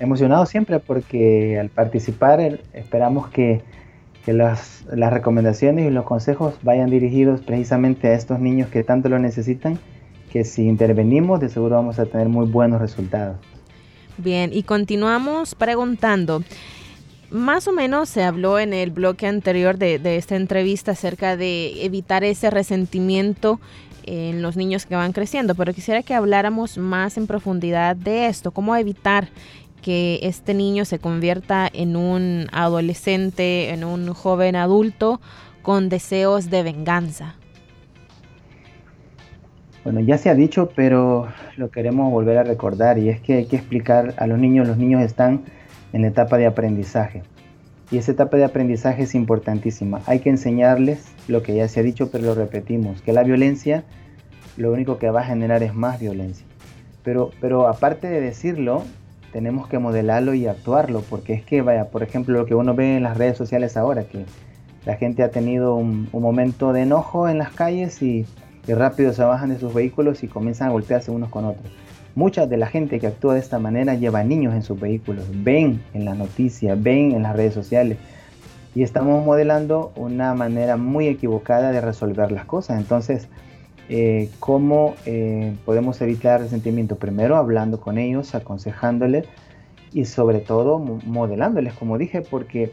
emocionados 0.00 0.48
siempre 0.48 0.78
porque 0.78 1.58
al 1.58 1.70
participar 1.70 2.40
esperamos 2.72 3.28
que, 3.28 3.62
que 4.24 4.32
las, 4.32 4.84
las 4.92 5.12
recomendaciones 5.12 5.86
y 5.86 5.90
los 5.90 6.04
consejos 6.04 6.54
vayan 6.62 6.90
dirigidos 6.90 7.40
precisamente 7.40 8.08
a 8.08 8.14
estos 8.14 8.38
niños 8.38 8.68
que 8.68 8.84
tanto 8.84 9.08
lo 9.08 9.18
necesitan, 9.18 9.78
que 10.28 10.44
si 10.44 10.66
intervenimos 10.66 11.40
de 11.40 11.48
seguro 11.48 11.76
vamos 11.76 11.98
a 11.98 12.06
tener 12.06 12.28
muy 12.28 12.46
buenos 12.46 12.80
resultados. 12.80 13.36
Bien, 14.18 14.50
y 14.52 14.64
continuamos 14.64 15.54
preguntando. 15.54 16.42
Más 17.30 17.68
o 17.68 17.72
menos 17.72 18.08
se 18.08 18.24
habló 18.24 18.58
en 18.58 18.72
el 18.72 18.90
bloque 18.90 19.26
anterior 19.26 19.76
de, 19.76 20.00
esta 20.16 20.34
entrevista 20.34 20.92
acerca 20.92 21.36
de 21.36 21.84
evitar 21.84 22.24
ese 22.24 22.50
resentimiento 22.50 23.60
en 24.04 24.40
los 24.40 24.56
niños 24.56 24.86
que 24.86 24.96
van 24.96 25.12
creciendo, 25.12 25.54
pero 25.54 25.74
quisiera 25.74 26.02
que 26.02 26.14
habláramos 26.14 26.78
más 26.78 27.18
en 27.18 27.26
profundidad 27.26 27.94
de 27.94 28.26
esto, 28.26 28.50
cómo 28.50 28.74
evitar 28.74 29.28
que 29.82 30.20
este 30.22 30.54
niño 30.54 30.84
se 30.86 30.98
convierta 30.98 31.68
en 31.72 31.94
un 31.94 32.46
adolescente, 32.52 33.70
en 33.70 33.84
un 33.84 34.14
joven 34.14 34.56
adulto 34.56 35.20
con 35.62 35.90
deseos 35.90 36.48
de 36.48 36.62
venganza. 36.62 37.36
Bueno, 39.90 40.00
ya 40.00 40.18
se 40.18 40.28
ha 40.28 40.34
dicho, 40.34 40.68
pero 40.76 41.28
lo 41.56 41.70
queremos 41.70 42.12
volver 42.12 42.36
a 42.36 42.42
recordar 42.42 42.98
y 42.98 43.08
es 43.08 43.22
que 43.22 43.36
hay 43.36 43.46
que 43.46 43.56
explicar 43.56 44.12
a 44.18 44.26
los 44.26 44.38
niños, 44.38 44.68
los 44.68 44.76
niños 44.76 45.00
están 45.00 45.44
en 45.94 46.02
la 46.02 46.08
etapa 46.08 46.36
de 46.36 46.44
aprendizaje 46.44 47.22
y 47.90 47.96
esa 47.96 48.12
etapa 48.12 48.36
de 48.36 48.44
aprendizaje 48.44 49.04
es 49.04 49.14
importantísima. 49.14 50.02
Hay 50.04 50.18
que 50.18 50.28
enseñarles 50.28 51.06
lo 51.26 51.42
que 51.42 51.54
ya 51.54 51.66
se 51.68 51.80
ha 51.80 51.82
dicho, 51.82 52.10
pero 52.10 52.24
lo 52.24 52.34
repetimos, 52.34 53.00
que 53.00 53.14
la 53.14 53.22
violencia 53.22 53.82
lo 54.58 54.72
único 54.72 54.98
que 54.98 55.08
va 55.08 55.22
a 55.22 55.24
generar 55.24 55.62
es 55.62 55.74
más 55.74 55.98
violencia. 55.98 56.44
Pero, 57.02 57.30
pero 57.40 57.66
aparte 57.66 58.08
de 58.10 58.20
decirlo, 58.20 58.82
tenemos 59.32 59.68
que 59.68 59.78
modelarlo 59.78 60.34
y 60.34 60.48
actuarlo, 60.48 61.02
porque 61.08 61.32
es 61.32 61.42
que, 61.42 61.62
vaya, 61.62 61.86
por 61.86 62.02
ejemplo, 62.02 62.38
lo 62.38 62.44
que 62.44 62.54
uno 62.54 62.74
ve 62.74 62.98
en 62.98 63.04
las 63.04 63.16
redes 63.16 63.38
sociales 63.38 63.74
ahora, 63.78 64.04
que 64.04 64.26
la 64.84 64.96
gente 64.96 65.22
ha 65.22 65.30
tenido 65.30 65.76
un, 65.76 66.10
un 66.12 66.22
momento 66.22 66.74
de 66.74 66.82
enojo 66.82 67.26
en 67.26 67.38
las 67.38 67.52
calles 67.52 68.02
y, 68.02 68.26
y 68.68 68.74
rápido 68.74 69.12
se 69.12 69.24
bajan 69.24 69.48
de 69.48 69.58
sus 69.58 69.74
vehículos 69.74 70.22
y 70.22 70.28
comienzan 70.28 70.68
a 70.68 70.72
golpearse 70.72 71.10
unos 71.10 71.30
con 71.30 71.46
otros. 71.46 71.72
Mucha 72.14 72.46
de 72.46 72.56
la 72.56 72.66
gente 72.66 73.00
que 73.00 73.06
actúa 73.06 73.34
de 73.34 73.40
esta 73.40 73.58
manera 73.58 73.94
lleva 73.94 74.22
niños 74.22 74.54
en 74.54 74.62
sus 74.62 74.78
vehículos, 74.78 75.24
ven 75.32 75.80
en 75.94 76.04
las 76.04 76.16
noticias, 76.16 76.80
ven 76.80 77.12
en 77.12 77.22
las 77.22 77.34
redes 77.34 77.54
sociales 77.54 77.96
y 78.74 78.82
estamos 78.82 79.24
modelando 79.24 79.92
una 79.96 80.34
manera 80.34 80.76
muy 80.76 81.08
equivocada 81.08 81.72
de 81.72 81.80
resolver 81.80 82.30
las 82.30 82.44
cosas. 82.44 82.78
Entonces, 82.78 83.28
eh, 83.88 84.28
¿cómo 84.38 84.94
eh, 85.06 85.54
podemos 85.64 86.00
evitar 86.02 86.40
resentimiento? 86.40 86.96
Primero 86.96 87.36
hablando 87.36 87.80
con 87.80 87.96
ellos, 87.96 88.34
aconsejándoles 88.34 89.24
y 89.92 90.04
sobre 90.04 90.40
todo 90.40 90.78
mo- 90.78 90.98
modelándoles, 91.06 91.72
como 91.72 91.96
dije, 91.96 92.20
porque, 92.20 92.72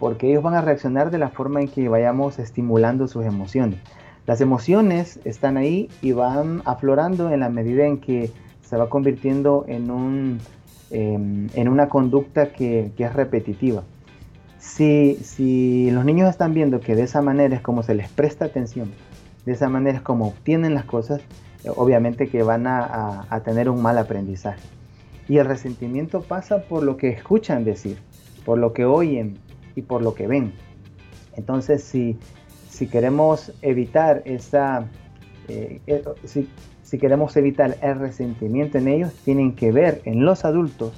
porque 0.00 0.30
ellos 0.30 0.42
van 0.42 0.54
a 0.54 0.62
reaccionar 0.62 1.10
de 1.10 1.18
la 1.18 1.28
forma 1.28 1.60
en 1.60 1.68
que 1.68 1.88
vayamos 1.88 2.38
estimulando 2.40 3.06
sus 3.06 3.24
emociones. 3.24 3.78
Las 4.28 4.42
emociones 4.42 5.18
están 5.24 5.56
ahí 5.56 5.88
y 6.02 6.12
van 6.12 6.60
aflorando 6.66 7.30
en 7.32 7.40
la 7.40 7.48
medida 7.48 7.86
en 7.86 7.96
que 7.98 8.30
se 8.60 8.76
va 8.76 8.90
convirtiendo 8.90 9.64
en, 9.66 9.90
un, 9.90 10.38
em, 10.90 11.46
en 11.54 11.66
una 11.68 11.88
conducta 11.88 12.52
que, 12.52 12.92
que 12.94 13.04
es 13.04 13.12
repetitiva. 13.14 13.84
Si, 14.58 15.16
si 15.22 15.90
los 15.92 16.04
niños 16.04 16.28
están 16.28 16.52
viendo 16.52 16.78
que 16.78 16.94
de 16.94 17.04
esa 17.04 17.22
manera 17.22 17.56
es 17.56 17.62
como 17.62 17.82
se 17.82 17.94
les 17.94 18.10
presta 18.10 18.44
atención, 18.44 18.90
de 19.46 19.52
esa 19.52 19.70
manera 19.70 19.96
es 19.96 20.02
como 20.02 20.28
obtienen 20.28 20.74
las 20.74 20.84
cosas, 20.84 21.22
eh, 21.64 21.70
obviamente 21.74 22.28
que 22.28 22.42
van 22.42 22.66
a, 22.66 22.80
a- 22.84 23.26
a 23.30 23.40
tener 23.40 23.70
un 23.70 23.80
mal 23.80 23.96
aprendizaje. 23.96 24.60
Y 25.26 25.38
el 25.38 25.46
resentimiento 25.46 26.20
pasa 26.20 26.64
por 26.64 26.82
lo 26.82 26.98
que 26.98 27.08
escuchan 27.08 27.64
decir, 27.64 27.96
por 28.44 28.58
lo 28.58 28.74
que 28.74 28.84
oyen 28.84 29.38
y 29.74 29.80
por 29.80 30.02
lo 30.02 30.12
que 30.12 30.26
ven. 30.26 30.52
Entonces, 31.34 31.82
si, 31.82 32.18
si 32.78 32.86
queremos 32.86 33.52
evitar 33.60 34.22
esa, 34.24 34.86
eh, 35.48 35.80
eh, 35.88 36.04
si, 36.22 36.48
si 36.84 36.96
queremos 36.96 37.36
evitar 37.36 37.76
el 37.82 37.98
resentimiento 37.98 38.78
en 38.78 38.86
ellos, 38.86 39.12
tienen 39.24 39.56
que 39.56 39.72
ver 39.72 40.00
en 40.04 40.24
los 40.24 40.44
adultos, 40.44 40.92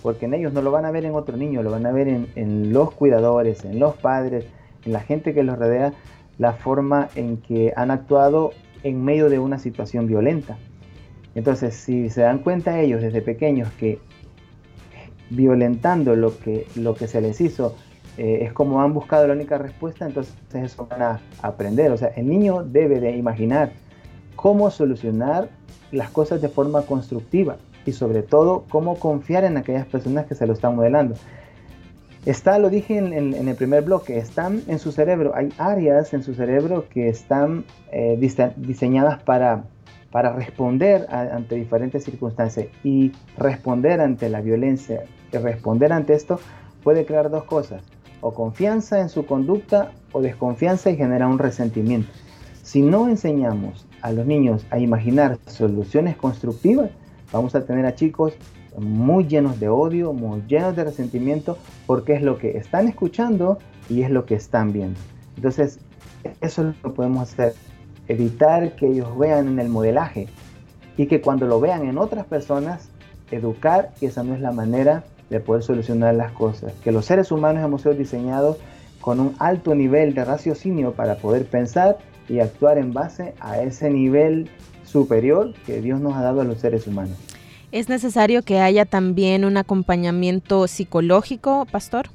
porque 0.00 0.26
en 0.26 0.34
ellos 0.34 0.52
no 0.52 0.62
lo 0.62 0.70
van 0.70 0.84
a 0.84 0.92
ver 0.92 1.04
en 1.04 1.16
otro 1.16 1.36
niño, 1.36 1.64
lo 1.64 1.72
van 1.72 1.86
a 1.86 1.90
ver 1.90 2.06
en, 2.06 2.28
en 2.36 2.72
los 2.72 2.92
cuidadores, 2.92 3.64
en 3.64 3.80
los 3.80 3.96
padres, 3.96 4.46
en 4.84 4.92
la 4.92 5.00
gente 5.00 5.34
que 5.34 5.42
los 5.42 5.58
rodea, 5.58 5.92
la 6.38 6.52
forma 6.52 7.08
en 7.16 7.38
que 7.38 7.72
han 7.74 7.90
actuado 7.90 8.52
en 8.84 9.04
medio 9.04 9.28
de 9.28 9.40
una 9.40 9.58
situación 9.58 10.06
violenta. 10.06 10.56
Entonces, 11.34 11.74
si 11.74 12.10
se 12.10 12.20
dan 12.20 12.38
cuenta 12.38 12.80
ellos 12.80 13.02
desde 13.02 13.22
pequeños 13.22 13.72
que 13.72 13.98
violentando 15.30 16.14
lo 16.14 16.38
que, 16.38 16.68
lo 16.76 16.94
que 16.94 17.08
se 17.08 17.20
les 17.20 17.40
hizo 17.40 17.74
eh, 18.18 18.40
es 18.42 18.52
como 18.52 18.80
han 18.82 18.92
buscado 18.94 19.26
la 19.26 19.34
única 19.34 19.58
respuesta, 19.58 20.06
entonces 20.06 20.34
eso 20.52 20.86
van 20.88 21.02
a 21.02 21.20
aprender. 21.42 21.90
O 21.92 21.96
sea, 21.96 22.08
el 22.16 22.28
niño 22.28 22.62
debe 22.64 23.00
de 23.00 23.12
imaginar 23.16 23.72
cómo 24.36 24.70
solucionar 24.70 25.48
las 25.92 26.10
cosas 26.10 26.40
de 26.42 26.48
forma 26.48 26.82
constructiva 26.82 27.56
y 27.86 27.92
sobre 27.92 28.22
todo 28.22 28.64
cómo 28.68 28.96
confiar 28.98 29.44
en 29.44 29.56
aquellas 29.56 29.86
personas 29.86 30.26
que 30.26 30.34
se 30.34 30.46
lo 30.46 30.52
están 30.54 30.74
modelando. 30.76 31.14
Está, 32.26 32.58
lo 32.58 32.70
dije 32.70 32.96
en, 32.96 33.12
en- 33.12 33.34
en 33.34 33.48
el 33.48 33.54
primer 33.56 33.82
bloque, 33.82 34.16
están 34.16 34.62
en 34.66 34.78
su 34.78 34.92
cerebro, 34.92 35.32
hay 35.34 35.50
áreas 35.58 36.14
en 36.14 36.22
su 36.22 36.34
cerebro 36.34 36.88
que 36.88 37.08
están 37.08 37.64
eh, 37.92 38.16
dise- 38.18 38.54
diseñadas 38.56 39.22
para, 39.22 39.64
para 40.10 40.32
responder 40.32 41.06
a- 41.10 41.36
ante 41.36 41.54
diferentes 41.56 42.02
circunstancias 42.04 42.66
y 42.82 43.12
responder 43.36 44.00
ante 44.00 44.30
la 44.30 44.40
violencia 44.40 45.04
y 45.32 45.36
responder 45.36 45.92
ante 45.92 46.14
esto 46.14 46.40
puede 46.82 47.04
crear 47.04 47.28
dos 47.30 47.44
cosas, 47.44 47.82
o 48.24 48.32
confianza 48.32 49.00
en 49.02 49.10
su 49.10 49.26
conducta 49.26 49.92
o 50.12 50.22
desconfianza 50.22 50.90
y 50.90 50.96
genera 50.96 51.28
un 51.28 51.38
resentimiento. 51.38 52.08
Si 52.62 52.80
no 52.80 53.06
enseñamos 53.06 53.86
a 54.00 54.12
los 54.12 54.24
niños 54.24 54.64
a 54.70 54.78
imaginar 54.78 55.38
soluciones 55.46 56.16
constructivas, 56.16 56.88
vamos 57.30 57.54
a 57.54 57.66
tener 57.66 57.84
a 57.84 57.94
chicos 57.94 58.32
muy 58.78 59.26
llenos 59.26 59.60
de 59.60 59.68
odio, 59.68 60.14
muy 60.14 60.42
llenos 60.48 60.74
de 60.74 60.84
resentimiento, 60.84 61.58
porque 61.86 62.14
es 62.14 62.22
lo 62.22 62.38
que 62.38 62.56
están 62.56 62.88
escuchando 62.88 63.58
y 63.90 64.02
es 64.02 64.10
lo 64.10 64.24
que 64.24 64.36
están 64.36 64.72
viendo. 64.72 64.98
Entonces, 65.36 65.78
eso 66.40 66.62
es 66.62 66.68
lo 66.68 66.82
que 66.82 66.96
podemos 66.96 67.30
hacer, 67.30 67.54
evitar 68.08 68.74
que 68.74 68.86
ellos 68.86 69.18
vean 69.18 69.48
en 69.48 69.58
el 69.58 69.68
modelaje 69.68 70.28
y 70.96 71.08
que 71.08 71.20
cuando 71.20 71.46
lo 71.46 71.60
vean 71.60 71.84
en 71.84 71.98
otras 71.98 72.24
personas, 72.24 72.88
educar 73.30 73.92
que 74.00 74.06
esa 74.06 74.22
no 74.22 74.34
es 74.34 74.40
la 74.40 74.50
manera 74.50 75.04
de 75.30 75.40
poder 75.40 75.62
solucionar 75.62 76.14
las 76.14 76.32
cosas, 76.32 76.72
que 76.82 76.92
los 76.92 77.06
seres 77.06 77.32
humanos 77.32 77.64
hemos 77.64 77.82
sido 77.82 77.94
diseñados 77.94 78.58
con 79.00 79.20
un 79.20 79.34
alto 79.38 79.74
nivel 79.74 80.14
de 80.14 80.24
raciocinio 80.24 80.92
para 80.92 81.16
poder 81.16 81.46
pensar 81.46 81.98
y 82.28 82.40
actuar 82.40 82.78
en 82.78 82.92
base 82.92 83.34
a 83.40 83.60
ese 83.60 83.90
nivel 83.90 84.48
superior 84.84 85.52
que 85.66 85.80
Dios 85.80 86.00
nos 86.00 86.14
ha 86.14 86.22
dado 86.22 86.40
a 86.40 86.44
los 86.44 86.58
seres 86.58 86.86
humanos. 86.86 87.16
¿Es 87.70 87.88
necesario 87.88 88.42
que 88.42 88.60
haya 88.60 88.84
también 88.84 89.44
un 89.44 89.56
acompañamiento 89.56 90.68
psicológico, 90.68 91.66
pastor? 91.70 92.06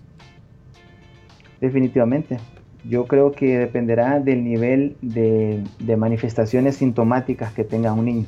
Definitivamente. 1.60 2.39
Yo 2.86 3.06
creo 3.06 3.34
que 3.34 3.58
dependerá 3.58 4.19
del 4.22 4.43
nivel 4.43 4.95
de, 5.02 5.62
de 5.80 5.98
manifestaciones 5.98 6.78
sintomáticas 6.78 7.52
que 7.52 7.65
tenga 7.65 7.91
un 7.91 8.06
niño. 8.06 8.26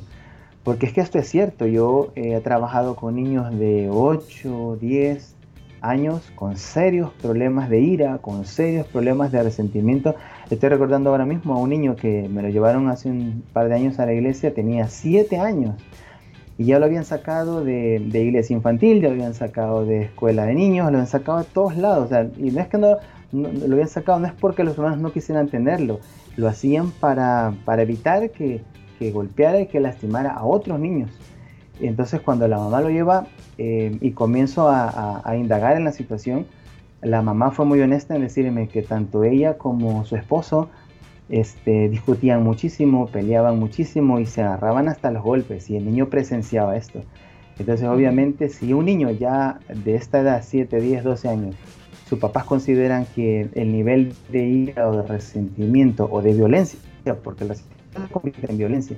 Porque 0.64 0.86
es 0.86 0.92
que 0.92 1.00
esto 1.00 1.18
es 1.18 1.28
cierto. 1.28 1.66
Yo 1.66 2.12
eh, 2.14 2.34
he 2.36 2.40
trabajado 2.40 2.94
con 2.96 3.16
niños 3.16 3.56
de 3.58 3.88
8, 3.90 4.78
10 4.80 5.34
años 5.80 6.30
con 6.36 6.56
serios 6.56 7.10
problemas 7.20 7.68
de 7.68 7.80
ira, 7.80 8.18
con 8.18 8.44
serios 8.44 8.86
problemas 8.86 9.32
de 9.32 9.42
resentimiento. 9.42 10.14
Estoy 10.50 10.68
recordando 10.68 11.10
ahora 11.10 11.26
mismo 11.26 11.54
a 11.54 11.58
un 11.58 11.70
niño 11.70 11.96
que 11.96 12.28
me 12.28 12.42
lo 12.42 12.48
llevaron 12.50 12.88
hace 12.88 13.10
un 13.10 13.42
par 13.52 13.68
de 13.68 13.74
años 13.74 13.98
a 13.98 14.06
la 14.06 14.12
iglesia, 14.12 14.54
tenía 14.54 14.86
7 14.88 15.38
años. 15.38 15.74
Y 16.58 16.66
ya 16.66 16.78
lo 16.78 16.84
habían 16.84 17.04
sacado 17.04 17.64
de, 17.64 17.98
de 17.98 18.22
iglesia 18.22 18.54
infantil, 18.54 19.00
ya 19.00 19.08
lo 19.08 19.14
habían 19.14 19.34
sacado 19.34 19.84
de 19.84 20.02
escuela 20.02 20.44
de 20.44 20.54
niños, 20.54 20.84
lo 20.84 20.98
habían 20.98 21.06
sacado 21.08 21.38
de 21.38 21.44
todos 21.44 21.76
lados. 21.76 22.04
O 22.04 22.08
sea, 22.08 22.28
y 22.36 22.52
no 22.52 22.60
es 22.60 22.68
que 22.68 22.78
no, 22.78 22.98
no- 23.32 23.48
lo 23.48 23.72
habían 23.72 23.88
sacado, 23.88 24.20
no 24.20 24.26
es 24.28 24.32
porque 24.34 24.62
los 24.62 24.78
humanos 24.78 24.98
no 25.00 25.10
quisieran 25.10 25.48
tenerlo, 25.48 25.98
lo 26.36 26.46
hacían 26.46 26.92
para, 26.92 27.54
para 27.64 27.82
evitar 27.82 28.30
que, 28.30 28.60
que 29.02 29.10
golpeara 29.10 29.60
y 29.60 29.66
que 29.66 29.80
lastimara 29.80 30.30
a 30.30 30.44
otros 30.44 30.78
niños. 30.78 31.10
Y 31.80 31.86
entonces 31.86 32.20
cuando 32.20 32.46
la 32.46 32.58
mamá 32.58 32.80
lo 32.80 32.90
lleva 32.90 33.26
eh, 33.58 33.96
y 34.00 34.12
comienzo 34.12 34.68
a, 34.68 34.88
a- 34.88 35.22
a 35.24 35.36
indagar 35.36 35.76
en 35.76 35.84
la 35.84 35.92
situación, 35.92 36.46
la 37.02 37.20
mamá 37.22 37.50
fue 37.50 37.64
muy 37.64 37.80
honesta 37.80 38.14
en 38.14 38.22
decirme 38.22 38.68
que 38.68 38.82
tanto 38.82 39.24
ella 39.24 39.58
como 39.58 40.04
su 40.04 40.14
esposo 40.16 40.68
este, 41.28 41.88
discutían 41.88 42.44
muchísimo, 42.44 43.06
peleaban 43.08 43.58
muchísimo 43.58 44.20
y 44.20 44.26
se 44.26 44.42
agarraban 44.42 44.88
hasta 44.88 45.10
los 45.10 45.22
golpes 45.22 45.68
y 45.70 45.76
el 45.76 45.84
niño 45.84 46.08
presenciaba 46.08 46.76
esto. 46.76 47.00
Entonces 47.58 47.88
obviamente 47.88 48.48
si 48.48 48.72
un 48.72 48.84
niño 48.84 49.10
ya 49.10 49.58
de 49.84 49.94
esta 49.96 50.20
edad, 50.20 50.42
7, 50.46 50.80
10, 50.80 51.02
12 51.04 51.28
años, 51.28 51.56
sus 52.08 52.18
papás 52.20 52.44
consideran 52.44 53.06
que 53.14 53.48
el 53.54 53.72
nivel 53.72 54.12
de 54.30 54.44
ira 54.46 54.88
o 54.88 54.96
de 54.96 55.02
resentimiento 55.02 56.08
o 56.10 56.20
de 56.22 56.34
violencia, 56.34 56.78
porque 57.24 57.44
se 57.46 57.64
en 58.48 58.56
violencia, 58.58 58.96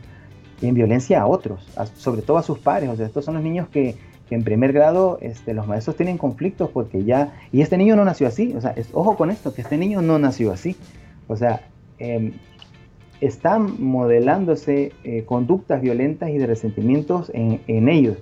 en 0.63 0.75
violencia 0.75 1.21
a 1.23 1.27
otros, 1.27 1.67
sobre 1.95 2.23
todo 2.23 2.39
a 2.39 2.43
sus 2.43 2.59
pares, 2.59 2.89
o 2.91 2.97
sea, 2.97 3.07
estos 3.07 3.25
son 3.25 3.35
los 3.35 3.43
niños 3.43 3.69
que, 3.69 3.97
que 4.29 4.35
en 4.35 4.45
primer 4.45 4.73
grado 4.73 5.19
este, 5.21 5.53
los 5.55 5.67
maestros 5.67 5.97
tienen 5.97 6.17
conflictos 6.19 6.71
porque 6.71 7.05
ya, 7.05 7.35
y 7.53 7.61
este 7.63 7.77
niño 7.77 7.97
no 7.97 8.05
nació 8.05 8.27
así, 8.29 8.55
o 8.57 8.61
sea, 8.61 8.71
es- 8.71 8.91
ojo 8.93 9.17
con 9.17 9.31
esto, 9.31 9.53
que 9.53 9.63
este 9.63 9.77
niño 9.77 10.01
no 10.03 10.19
nació 10.19 10.53
así, 10.53 10.77
o 11.29 11.37
sea, 11.37 11.63
em, 11.99 12.33
están 13.21 13.83
modelándose 13.83 14.93
eh, 15.05 15.25
conductas 15.25 15.81
violentas 15.81 16.31
y 16.31 16.39
de 16.39 16.47
resentimientos 16.47 17.31
en, 17.35 17.61
en 17.69 17.89
ellos. 17.89 18.19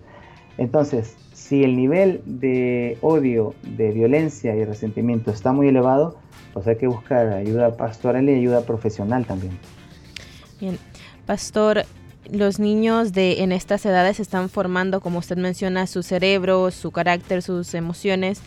Entonces, 0.58 1.16
si 1.32 1.64
el 1.64 1.76
nivel 1.76 2.22
de 2.26 2.98
odio, 3.00 3.54
de 3.76 3.90
violencia 3.90 4.54
y 4.54 4.64
resentimiento 4.64 5.30
está 5.30 5.52
muy 5.52 5.68
elevado, 5.68 6.16
pues 6.52 6.66
hay 6.68 6.76
que 6.76 6.86
buscar 6.86 7.28
ayuda 7.32 7.76
pastoral 7.76 8.28
y 8.28 8.34
ayuda 8.34 8.60
profesional 8.60 9.24
también. 9.24 9.58
Bien, 10.62 10.78
pastor, 11.26 11.86
los 12.30 12.60
niños 12.60 13.12
de 13.12 13.42
en 13.42 13.50
estas 13.50 13.84
edades 13.84 14.20
están 14.20 14.48
formando, 14.48 15.00
como 15.00 15.18
usted 15.18 15.36
menciona, 15.36 15.88
su 15.88 16.04
cerebro, 16.04 16.70
su 16.70 16.92
carácter, 16.92 17.42
sus 17.42 17.74
emociones. 17.74 18.40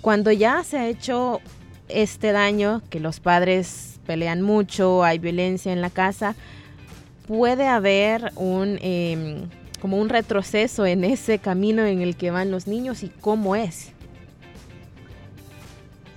Cuando 0.00 0.32
ya 0.32 0.64
se 0.64 0.78
ha 0.78 0.88
hecho 0.88 1.40
este 1.88 2.32
daño, 2.32 2.82
que 2.90 2.98
los 2.98 3.20
padres 3.20 4.00
pelean 4.04 4.42
mucho, 4.42 5.04
hay 5.04 5.20
violencia 5.20 5.72
en 5.72 5.80
la 5.80 5.90
casa, 5.90 6.34
puede 7.28 7.68
haber 7.68 8.32
un 8.34 8.80
em, 8.82 9.48
como 9.80 9.98
un 9.98 10.08
retroceso 10.08 10.86
en 10.86 11.04
ese 11.04 11.38
camino 11.38 11.84
en 11.84 12.00
el 12.00 12.16
que 12.16 12.32
van 12.32 12.50
los 12.50 12.66
niños 12.66 13.04
y 13.04 13.10
cómo 13.10 13.54
es. 13.54 13.92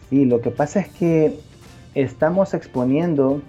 Sí, 0.09 0.25
lo 0.25 0.41
que 0.41 0.49
pasa 0.49 0.79
es 0.79 0.87
que 0.87 1.37
estamos 1.93 2.55
exponiendo, 2.55 3.43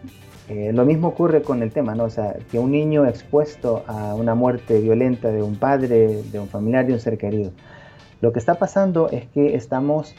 eh, 0.48 0.72
lo 0.72 0.84
mismo 0.84 1.08
ocurre 1.08 1.42
con 1.42 1.62
el 1.62 1.70
tema, 1.72 1.94
¿no? 1.94 2.04
O 2.04 2.10
sea, 2.10 2.36
que 2.50 2.58
un 2.58 2.70
niño 2.72 3.06
expuesto 3.06 3.84
a 3.86 4.14
una 4.14 4.34
muerte 4.34 4.80
violenta 4.80 5.30
de 5.30 5.42
un 5.42 5.56
padre, 5.56 6.22
de 6.22 6.38
un 6.40 6.48
familiar, 6.48 6.86
de 6.86 6.94
un 6.94 7.00
ser 7.00 7.18
querido. 7.18 7.52
Lo 8.20 8.32
que 8.32 8.38
está 8.38 8.54
pasando 8.54 9.10
es 9.10 9.26
que 9.26 9.54
estamos 9.54 10.14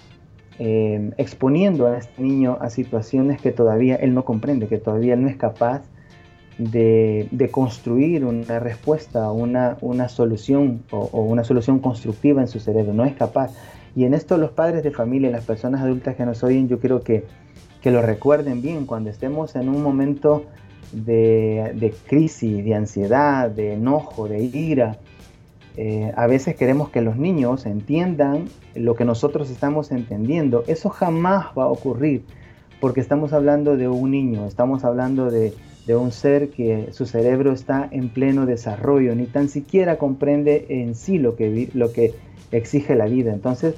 eh, 0.59 1.11
exponiendo 1.17 1.87
a 1.87 1.97
este 1.97 2.21
niño 2.21 2.57
a 2.61 2.69
situaciones 2.69 3.41
que 3.41 3.51
todavía 3.51 3.95
él 3.95 4.13
no 4.13 4.23
comprende, 4.23 4.67
que 4.67 4.77
todavía 4.77 5.15
él 5.15 5.23
no 5.23 5.29
es 5.29 5.37
capaz 5.37 5.81
de, 6.59 7.49
construir 7.51 8.25
una 8.25 8.59
respuesta, 8.59 9.31
una, 9.31 9.77
solución 10.09 10.83
o, 10.91 11.21
una 11.21 11.43
solución 11.43 11.79
constructiva 11.79 12.41
en 12.41 12.47
su 12.47 12.59
cerebro, 12.59 12.93
no 12.93 13.05
es 13.05 13.15
capaz. 13.15 13.53
Y 13.95 14.03
en 14.03 14.13
esto 14.13 14.37
los 14.37 14.51
padres 14.51 14.83
de 14.83 14.91
familia, 14.91 15.31
las 15.31 15.45
personas 15.45 15.81
adultas 15.81 16.15
que 16.15 16.25
nos 16.25 16.43
oyen, 16.43 16.67
yo 16.67 16.79
quiero 16.79 17.01
que, 17.01 17.25
que 17.81 17.91
lo 17.91 18.01
recuerden 18.01 18.61
bien 18.61 18.85
cuando 18.85 19.09
estemos 19.09 19.55
en 19.55 19.69
un 19.69 19.81
momento 19.81 20.45
de, 20.91 21.71
de 21.75 21.93
crisis, 22.07 22.63
de 22.63 22.75
ansiedad, 22.75 23.49
de 23.49 23.73
enojo, 23.73 24.27
de 24.27 24.43
ira. 24.43 24.97
eh, 25.77 26.11
a 26.15 26.27
veces 26.27 26.55
queremos 26.55 26.89
que 26.89 27.01
los 27.01 27.15
niños 27.15 27.65
entiendan 27.65 28.49
lo 28.75 28.95
que 28.95 29.05
nosotros 29.05 29.49
estamos 29.49 29.91
entendiendo. 29.91 30.63
Eso 30.67 30.89
jamás 30.89 31.47
va 31.57 31.63
a 31.63 31.67
ocurrir 31.67 32.23
porque 32.81 33.01
estamos 33.01 33.33
hablando 33.33 33.77
de 33.77 33.87
un 33.87 34.11
niño, 34.11 34.45
estamos 34.45 34.83
hablando 34.83 35.29
de, 35.31 35.53
de 35.85 35.95
un 35.95 36.11
ser 36.11 36.49
que 36.49 36.89
su 36.91 37.05
cerebro 37.05 37.51
está 37.53 37.87
en 37.91 38.09
pleno 38.09 38.45
desarrollo, 38.45 39.15
ni 39.15 39.25
tan 39.25 39.49
siquiera 39.49 39.97
comprende 39.97 40.65
en 40.69 40.95
sí 40.95 41.17
lo 41.17 41.35
que, 41.35 41.69
lo 41.73 41.91
que 41.91 42.13
exige 42.51 42.95
la 42.95 43.05
vida. 43.05 43.33
Entonces, 43.33 43.75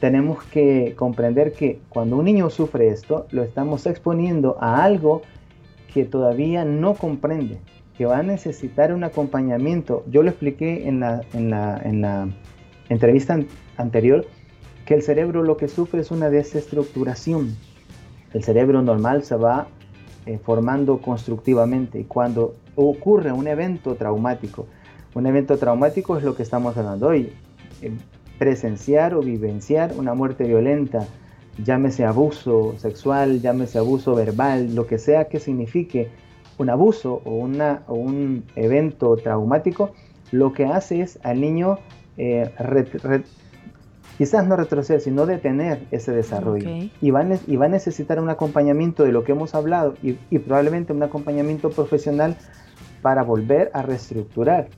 tenemos 0.00 0.42
que 0.44 0.94
comprender 0.96 1.52
que 1.52 1.78
cuando 1.90 2.16
un 2.16 2.24
niño 2.24 2.48
sufre 2.50 2.88
esto, 2.88 3.26
lo 3.30 3.42
estamos 3.42 3.86
exponiendo 3.86 4.56
a 4.60 4.82
algo 4.82 5.22
que 5.92 6.04
todavía 6.04 6.64
no 6.64 6.94
comprende, 6.94 7.58
que 7.96 8.06
va 8.06 8.18
a 8.18 8.22
necesitar 8.22 8.92
un 8.92 9.04
acompañamiento. 9.04 10.04
Yo 10.10 10.22
lo 10.22 10.30
expliqué 10.30 10.88
en 10.88 11.00
la, 11.00 11.20
en 11.34 11.50
la, 11.50 11.80
en 11.84 12.00
la 12.00 12.28
entrevista 12.88 13.34
an- 13.34 13.46
anterior, 13.76 14.26
que 14.86 14.94
el 14.94 15.02
cerebro 15.02 15.42
lo 15.42 15.56
que 15.56 15.68
sufre 15.68 16.00
es 16.00 16.10
una 16.10 16.30
desestructuración. 16.30 17.54
El 18.32 18.42
cerebro 18.42 18.82
normal 18.82 19.22
se 19.22 19.36
va 19.36 19.68
eh, 20.26 20.38
formando 20.38 20.98
constructivamente 20.98 22.00
y 22.00 22.04
cuando 22.04 22.54
ocurre 22.74 23.32
un 23.32 23.46
evento 23.48 23.96
traumático, 23.96 24.66
un 25.14 25.26
evento 25.26 25.58
traumático 25.58 26.16
es 26.16 26.24
lo 26.24 26.34
que 26.34 26.42
estamos 26.42 26.76
hablando 26.76 27.08
hoy, 27.08 27.32
eh, 27.82 27.92
presenciar 28.40 29.12
o 29.14 29.20
vivenciar 29.20 29.92
una 29.98 30.14
muerte 30.14 30.44
violenta, 30.44 31.06
llámese 31.62 32.06
abuso 32.06 32.74
sexual, 32.78 33.42
llámese 33.42 33.76
abuso 33.76 34.14
verbal, 34.14 34.74
lo 34.74 34.86
que 34.86 34.96
sea 34.96 35.26
que 35.26 35.38
signifique 35.38 36.08
un 36.56 36.70
abuso 36.70 37.20
o, 37.26 37.32
una, 37.34 37.82
o 37.86 37.94
un 37.94 38.44
evento 38.56 39.14
traumático, 39.16 39.92
lo 40.32 40.54
que 40.54 40.64
hace 40.64 41.02
es 41.02 41.18
al 41.22 41.38
niño 41.42 41.80
eh, 42.16 42.50
re- 42.58 42.84
re- 43.02 43.24
quizás 44.16 44.46
no 44.46 44.56
retroceder, 44.56 45.02
sino 45.02 45.26
detener 45.26 45.80
ese 45.90 46.12
desarrollo. 46.12 46.70
Y, 47.02 47.10
va 47.10 47.20
a, 47.20 47.24
ne- 47.24 47.40
y 47.46 47.56
va 47.56 47.66
a 47.66 47.68
necesitar 47.68 48.18
un 48.20 48.30
acompañamiento 48.30 49.04
de 49.04 49.12
lo 49.12 49.22
que 49.22 49.32
hemos 49.32 49.54
hablado 49.54 49.96
y, 50.02 50.16
y 50.30 50.38
probablemente 50.38 50.94
un 50.94 51.02
acompañamiento 51.02 51.68
profesional 51.68 52.36
para 53.02 53.22
volver 53.22 53.70
a 53.74 53.82
reestructurar. 53.82 54.68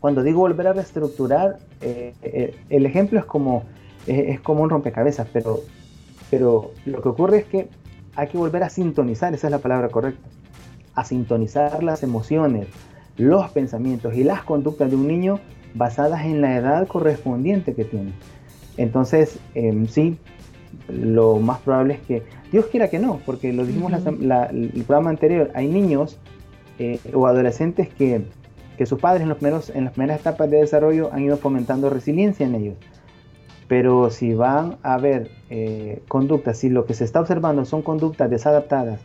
Cuando 0.00 0.22
digo 0.22 0.40
volver 0.40 0.68
a 0.68 0.72
reestructurar, 0.72 1.58
eh, 1.80 2.14
eh, 2.22 2.54
el 2.70 2.86
ejemplo 2.86 3.18
es 3.18 3.24
como, 3.24 3.64
eh, 4.06 4.26
es 4.28 4.40
como 4.40 4.62
un 4.62 4.70
rompecabezas, 4.70 5.26
pero, 5.32 5.60
pero 6.30 6.70
lo 6.86 7.02
que 7.02 7.08
ocurre 7.08 7.38
es 7.38 7.44
que 7.46 7.68
hay 8.14 8.28
que 8.28 8.38
volver 8.38 8.62
a 8.62 8.68
sintonizar, 8.70 9.34
esa 9.34 9.48
es 9.48 9.50
la 9.50 9.58
palabra 9.58 9.88
correcta, 9.88 10.28
a 10.94 11.04
sintonizar 11.04 11.82
las 11.82 12.02
emociones, 12.02 12.68
los 13.16 13.50
pensamientos 13.50 14.14
y 14.14 14.22
las 14.24 14.42
conductas 14.42 14.90
de 14.90 14.96
un 14.96 15.06
niño 15.08 15.40
basadas 15.74 16.24
en 16.24 16.40
la 16.40 16.56
edad 16.56 16.86
correspondiente 16.86 17.74
que 17.74 17.84
tiene. 17.84 18.12
Entonces, 18.76 19.38
em, 19.54 19.86
sí, 19.88 20.16
lo 20.88 21.36
más 21.38 21.58
probable 21.60 21.94
es 21.94 22.00
que, 22.00 22.22
Dios 22.52 22.66
quiera 22.66 22.88
que 22.88 22.98
no, 22.98 23.20
porque 23.26 23.52
lo 23.52 23.66
dijimos 23.66 23.92
la- 24.20 24.46
el 24.46 24.84
programa 24.86 25.10
anterior, 25.10 25.50
hay 25.54 25.66
niños 25.68 26.18
o 27.12 27.26
adolescentes 27.26 27.88
que, 27.88 28.22
que 28.78 28.86
sus 28.86 29.00
padres 29.00 29.22
en, 29.22 29.28
las 29.28 29.92
primeras 29.92 30.20
etapas 30.20 30.48
de 30.48 30.58
desarrollo 30.58 31.12
han 31.12 31.24
ido 31.24 31.36
fomentando 31.36 31.90
resiliencia 31.90 32.46
en 32.46 32.54
ellos. 32.54 32.76
Pero 33.66 34.08
si 34.08 34.32
van 34.32 34.78
a 34.82 34.94
haber 34.94 35.30
eh, 35.50 36.00
conductas, 36.08 36.58
si 36.58 36.70
lo 36.70 36.86
que 36.86 36.94
se 36.94 37.04
está 37.04 37.20
observando 37.20 37.64
son 37.64 37.82
conductas 37.82 38.30
desadaptadas, 38.30 39.00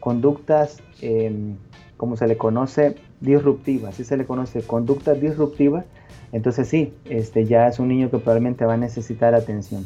conductas, 0.00 0.80
em, 1.02 1.56
como 1.96 2.16
se 2.16 2.28
le 2.28 2.36
conoce, 2.38 2.96
disruptivas, 3.20 3.96
si 3.96 4.04
se 4.04 4.16
le 4.16 4.24
conoce 4.24 4.62
conductas 4.62 5.20
disruptivas, 5.20 5.84
entonces 6.32 6.68
sí, 6.68 6.94
este 7.04 7.44
ya 7.44 7.66
es 7.66 7.78
un 7.78 7.88
niño 7.88 8.10
que 8.10 8.18
probablemente 8.18 8.64
va 8.64 8.74
a 8.74 8.78
necesitar 8.78 9.34
atención. 9.34 9.84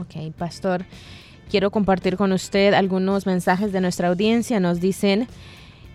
Ok, 0.00 0.32
pastor, 0.36 0.84
quiero 1.50 1.70
compartir 1.70 2.16
con 2.16 2.32
usted 2.32 2.72
algunos 2.72 3.26
mensajes 3.26 3.72
de 3.72 3.80
nuestra 3.80 4.08
audiencia. 4.08 4.58
Nos 4.58 4.80
dicen, 4.80 5.28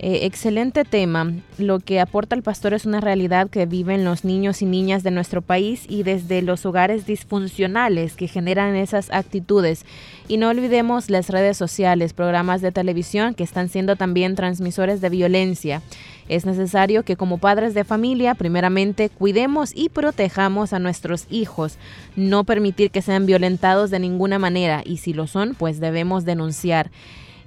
eh, 0.02 0.26
excelente 0.26 0.86
tema. 0.86 1.34
Lo 1.58 1.80
que 1.80 2.00
aporta 2.00 2.34
el 2.34 2.42
pastor 2.42 2.74
es 2.74 2.86
una 2.86 3.02
realidad 3.02 3.50
que 3.50 3.66
viven 3.66 4.06
los 4.06 4.24
niños 4.24 4.62
y 4.62 4.66
niñas 4.66 5.04
de 5.04 5.12
nuestro 5.12 5.42
país 5.42 5.84
y 5.90 6.04
desde 6.04 6.42
los 6.42 6.66
hogares 6.66 7.06
disfuncionales 7.06 8.16
que 8.16 8.30
generan 8.30 8.78
esas 8.78 9.12
actitudes. 9.12 9.86
Y 10.30 10.38
no 10.38 10.48
olvidemos 10.48 11.10
las 11.10 11.30
redes 11.30 11.58
sociales, 11.58 12.14
programas 12.14 12.62
de 12.62 12.72
televisión 12.72 13.34
que 13.34 13.44
están 13.44 13.68
siendo 13.68 13.98
también 13.98 14.36
transmisores 14.36 15.02
de 15.02 15.10
violencia. 15.10 15.82
Es 16.30 16.46
necesario 16.46 17.04
que 17.04 17.18
como 17.18 17.38
padres 17.38 17.74
de 17.74 17.84
familia, 17.84 18.36
primeramente, 18.36 19.10
cuidemos 19.10 19.74
y 19.76 19.90
protejamos 19.90 20.72
a 20.72 20.80
nuestros 20.80 21.26
hijos, 21.30 21.78
no 22.16 22.46
permitir 22.46 22.90
que 22.92 23.02
sean 23.02 23.26
violentados 23.26 23.90
de 23.90 24.00
ninguna 24.00 24.40
manera 24.40 24.82
y 24.86 24.98
si 24.98 25.12
lo 25.12 25.28
son, 25.28 25.56
pues 25.56 25.82
debemos 25.82 26.24
denunciar. 26.24 26.90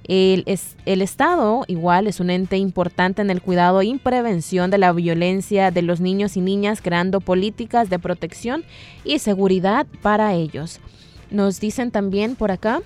El, 0.05 0.43
es- 0.47 0.75
el 0.85 1.01
Estado 1.01 1.63
igual 1.67 2.07
es 2.07 2.19
un 2.19 2.29
ente 2.29 2.57
importante 2.57 3.21
en 3.21 3.29
el 3.29 3.41
cuidado 3.41 3.81
y 3.81 3.97
prevención 3.97 4.69
de 4.69 4.77
la 4.77 4.91
violencia 4.91 5.71
de 5.71 5.81
los 5.81 5.99
niños 6.01 6.35
y 6.35 6.41
niñas, 6.41 6.81
creando 6.81 7.21
políticas 7.21 7.89
de 7.89 7.99
protección 7.99 8.63
y 9.05 9.19
seguridad 9.19 9.87
para 10.01 10.33
ellos. 10.33 10.79
Nos 11.31 11.59
dicen 11.59 11.89
también 11.91 12.35
por 12.35 12.51
acá, 12.51 12.81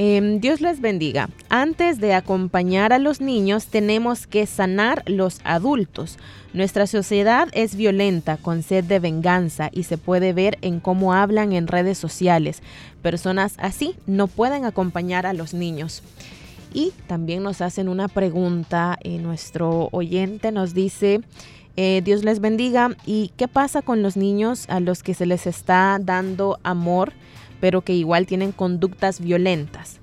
Em, 0.00 0.38
Dios 0.38 0.60
les 0.60 0.80
bendiga. 0.80 1.28
Antes 1.48 1.98
de 1.98 2.14
acompañar 2.14 2.92
a 2.92 3.00
los 3.00 3.20
niños 3.20 3.66
tenemos 3.66 4.28
que 4.28 4.46
sanar 4.46 5.02
los 5.06 5.40
adultos. 5.42 6.18
Nuestra 6.52 6.86
sociedad 6.86 7.48
es 7.50 7.74
violenta, 7.74 8.36
con 8.36 8.62
sed 8.62 8.84
de 8.84 9.00
venganza 9.00 9.70
y 9.72 9.82
se 9.82 9.98
puede 9.98 10.32
ver 10.32 10.56
en 10.62 10.78
cómo 10.78 11.14
hablan 11.14 11.52
en 11.52 11.66
redes 11.66 11.98
sociales. 11.98 12.62
Personas 13.02 13.54
así 13.58 13.96
no 14.06 14.28
pueden 14.28 14.64
acompañar 14.64 15.26
a 15.26 15.32
los 15.32 15.52
niños. 15.52 16.04
Y 16.72 16.92
también 17.08 17.42
nos 17.42 17.60
hacen 17.60 17.88
una 17.88 18.06
pregunta, 18.06 18.98
eh, 19.02 19.18
nuestro 19.18 19.88
oyente 19.90 20.52
nos 20.52 20.74
dice, 20.74 21.22
eh, 21.76 22.02
Dios 22.04 22.22
les 22.22 22.38
bendiga, 22.38 22.96
¿y 23.04 23.32
qué 23.36 23.48
pasa 23.48 23.82
con 23.82 24.02
los 24.02 24.16
niños 24.16 24.66
a 24.68 24.78
los 24.78 25.02
que 25.02 25.14
se 25.14 25.26
les 25.26 25.48
está 25.48 25.98
dando 26.00 26.60
amor? 26.62 27.14
Pero 27.60 27.82
que 27.82 27.94
igual 27.94 28.26
tienen 28.26 28.52
conductas 28.52 29.20
violentas. 29.20 30.00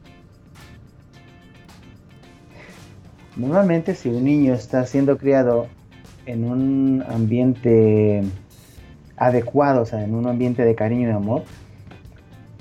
Normalmente 3.36 3.96
si 3.96 4.10
un 4.10 4.24
niño 4.24 4.54
está 4.54 4.86
siendo 4.86 5.18
criado 5.18 5.68
en 6.26 6.46
un 6.46 7.04
ambiente 7.08 8.24
adecuado, 9.18 9.82
o 9.82 9.86
sea, 9.86 10.04
en 10.04 10.16
un 10.16 10.28
ambiente 10.28 10.64
de 10.64 10.76
cariño 10.76 11.10
y 11.10 11.12
amor, 11.12 11.44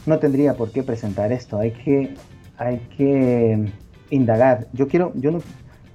no 0.06 0.18
tendría 0.18 0.54
por 0.54 0.72
qué 0.72 0.82
presentar 0.82 1.32
esto. 1.32 1.58
Hay 1.58 1.72
que, 1.72 2.14
hay 2.56 2.78
que 2.96 3.72
indagar. 4.10 4.66
Yo 4.72 4.88
quiero, 4.88 5.12
yo 5.14 5.30
no, 5.30 5.40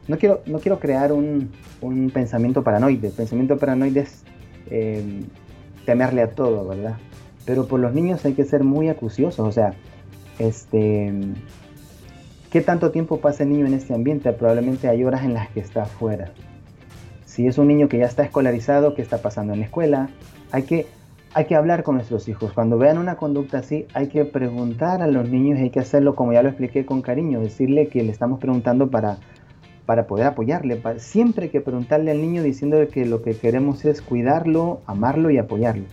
no 0.08 0.18
quiero, 0.18 0.42
no 0.46 0.60
quiero 0.60 0.80
crear 0.80 1.12
un, 1.12 1.52
un 1.82 2.10
pensamiento 2.10 2.64
paranoide. 2.64 3.08
El 3.08 3.14
pensamiento 3.14 3.58
paranoide 3.58 4.02
es 4.02 4.24
eh, 4.70 5.24
temerle 5.86 6.22
a 6.22 6.32
todo, 6.32 6.68
¿verdad? 6.68 6.98
Pero 7.50 7.66
por 7.66 7.80
los 7.80 7.96
niños 7.96 8.24
hay 8.26 8.34
que 8.34 8.46
ser 8.46 8.64
muy 8.64 8.90
acuciosos, 8.90 9.40
o 9.40 9.52
sea, 9.52 9.74
este, 10.38 11.12
¿qué 12.52 12.62
tanto 12.62 12.92
tiempo 12.92 13.22
pasa 13.22 13.42
el 13.42 13.50
niño 13.50 13.66
en 13.66 13.74
este 13.74 13.96
ambiente? 13.96 14.32
Probablemente 14.34 14.88
hay 14.88 15.04
horas 15.04 15.24
en 15.24 15.34
las 15.34 15.50
que 15.50 15.60
está 15.60 15.82
afuera. 15.82 16.30
Si 17.26 17.48
es 17.48 17.58
un 17.58 17.68
niño 17.68 17.90
que 17.90 17.98
ya 17.98 18.06
está 18.06 18.22
escolarizado, 18.22 18.94
¿qué 18.94 19.02
está 19.02 19.24
pasando 19.24 19.54
en 19.54 19.62
la 19.62 19.66
escuela? 19.66 20.12
Hay 20.52 20.62
que, 20.62 20.86
hay 21.34 21.46
que 21.46 21.56
hablar 21.56 21.82
con 21.82 21.96
nuestros 21.96 22.28
hijos. 22.28 22.54
Cuando 22.54 22.78
vean 22.78 23.00
una 23.00 23.16
conducta 23.16 23.58
así, 23.58 23.88
hay 23.96 24.10
que 24.10 24.26
preguntar 24.26 25.02
a 25.02 25.08
los 25.08 25.28
niños 25.28 25.58
y 25.58 25.64
hay 25.64 25.70
que 25.72 25.80
hacerlo, 25.80 26.14
como 26.14 26.34
ya 26.34 26.44
lo 26.44 26.50
expliqué, 26.50 26.86
con 26.86 27.02
cariño, 27.02 27.40
decirle 27.40 27.88
que 27.88 28.04
le 28.04 28.12
estamos 28.12 28.40
preguntando 28.40 28.92
para, 28.92 29.18
para 29.88 30.06
poder 30.06 30.28
apoyarle. 30.28 30.80
Siempre 30.98 31.46
hay 31.46 31.50
que 31.50 31.62
preguntarle 31.62 32.12
al 32.12 32.22
niño 32.22 32.44
diciendo 32.44 32.78
que 32.94 33.08
lo 33.08 33.24
que 33.24 33.34
queremos 33.34 33.86
es 33.86 34.04
cuidarlo, 34.04 34.82
amarlo 34.86 35.32
y 35.32 35.40
apoyarlo. 35.40 35.86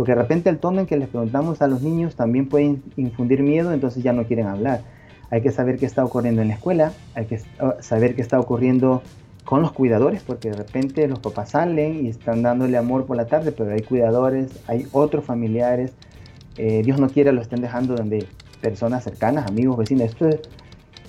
Porque 0.00 0.12
de 0.12 0.22
repente 0.22 0.48
el 0.48 0.56
tono 0.56 0.80
en 0.80 0.86
que 0.86 0.96
les 0.96 1.08
preguntamos 1.10 1.60
a 1.60 1.66
los 1.66 1.82
niños 1.82 2.14
también 2.16 2.48
puede 2.48 2.64
in- 2.64 2.82
infundir 2.96 3.42
miedo, 3.42 3.70
entonces 3.70 4.02
ya 4.02 4.14
no 4.14 4.24
quieren 4.24 4.46
hablar. 4.46 4.80
Hay 5.28 5.42
que 5.42 5.50
saber 5.52 5.76
qué 5.76 5.84
está 5.84 6.02
ocurriendo 6.02 6.40
en 6.40 6.48
la 6.48 6.54
escuela, 6.54 6.92
hay 7.14 7.26
que 7.26 7.34
uh, 7.34 7.82
saber 7.82 8.14
qué 8.14 8.22
está 8.22 8.40
ocurriendo 8.40 9.02
con 9.44 9.60
los 9.60 9.72
cuidadores, 9.72 10.22
porque 10.22 10.48
de 10.48 10.56
repente 10.56 11.06
los 11.06 11.18
papás 11.18 11.50
salen 11.50 12.06
y 12.06 12.08
están 12.08 12.40
dándole 12.42 12.78
amor 12.78 13.04
por 13.04 13.14
la 13.18 13.26
tarde, 13.26 13.52
pero 13.52 13.72
hay 13.74 13.82
cuidadores, 13.82 14.58
hay 14.68 14.86
otros 14.92 15.22
familiares. 15.26 15.92
eh, 16.56 16.80
Dios 16.82 16.98
no 16.98 17.10
quiere 17.10 17.30
lo 17.32 17.42
estén 17.42 17.60
dejando 17.60 17.94
donde 17.94 18.24
personas 18.62 19.04
cercanas, 19.04 19.46
amigos, 19.50 19.76
vecinos. 19.76 20.04
Esto, 20.04 20.28
es- 20.28 20.40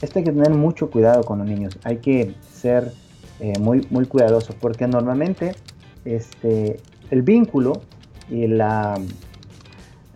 esto 0.01 0.19
hay 0.19 0.25
que 0.25 0.33
tener 0.33 0.49
mucho 0.51 0.91
cuidado 0.91 1.23
con 1.23 1.39
los 1.39 1.47
niños. 1.47 1.79
Hay 1.85 1.99
que 1.99 2.33
ser 2.51 2.91
eh, 3.39 3.53
muy, 3.57 3.87
muy 3.89 4.05
cuidadosos, 4.05 4.53
porque 4.59 4.85
normalmente 4.85 5.55
este, 6.03 6.81
el 7.09 7.21
vínculo 7.21 7.83
y 8.31 8.47
la, 8.47 8.97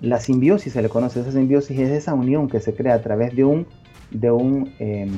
la 0.01 0.19
simbiosis, 0.19 0.73
se 0.73 0.81
le 0.81 0.89
conoce, 0.89 1.19
esa 1.19 1.31
simbiosis 1.31 1.77
es 1.77 1.89
esa 1.89 2.13
unión 2.13 2.47
que 2.47 2.61
se 2.61 2.73
crea 2.73 2.95
a 2.95 3.01
través 3.01 3.35
de 3.35 3.43
un, 3.43 3.67
de 4.09 4.31
un, 4.31 4.73
eh, 4.79 5.11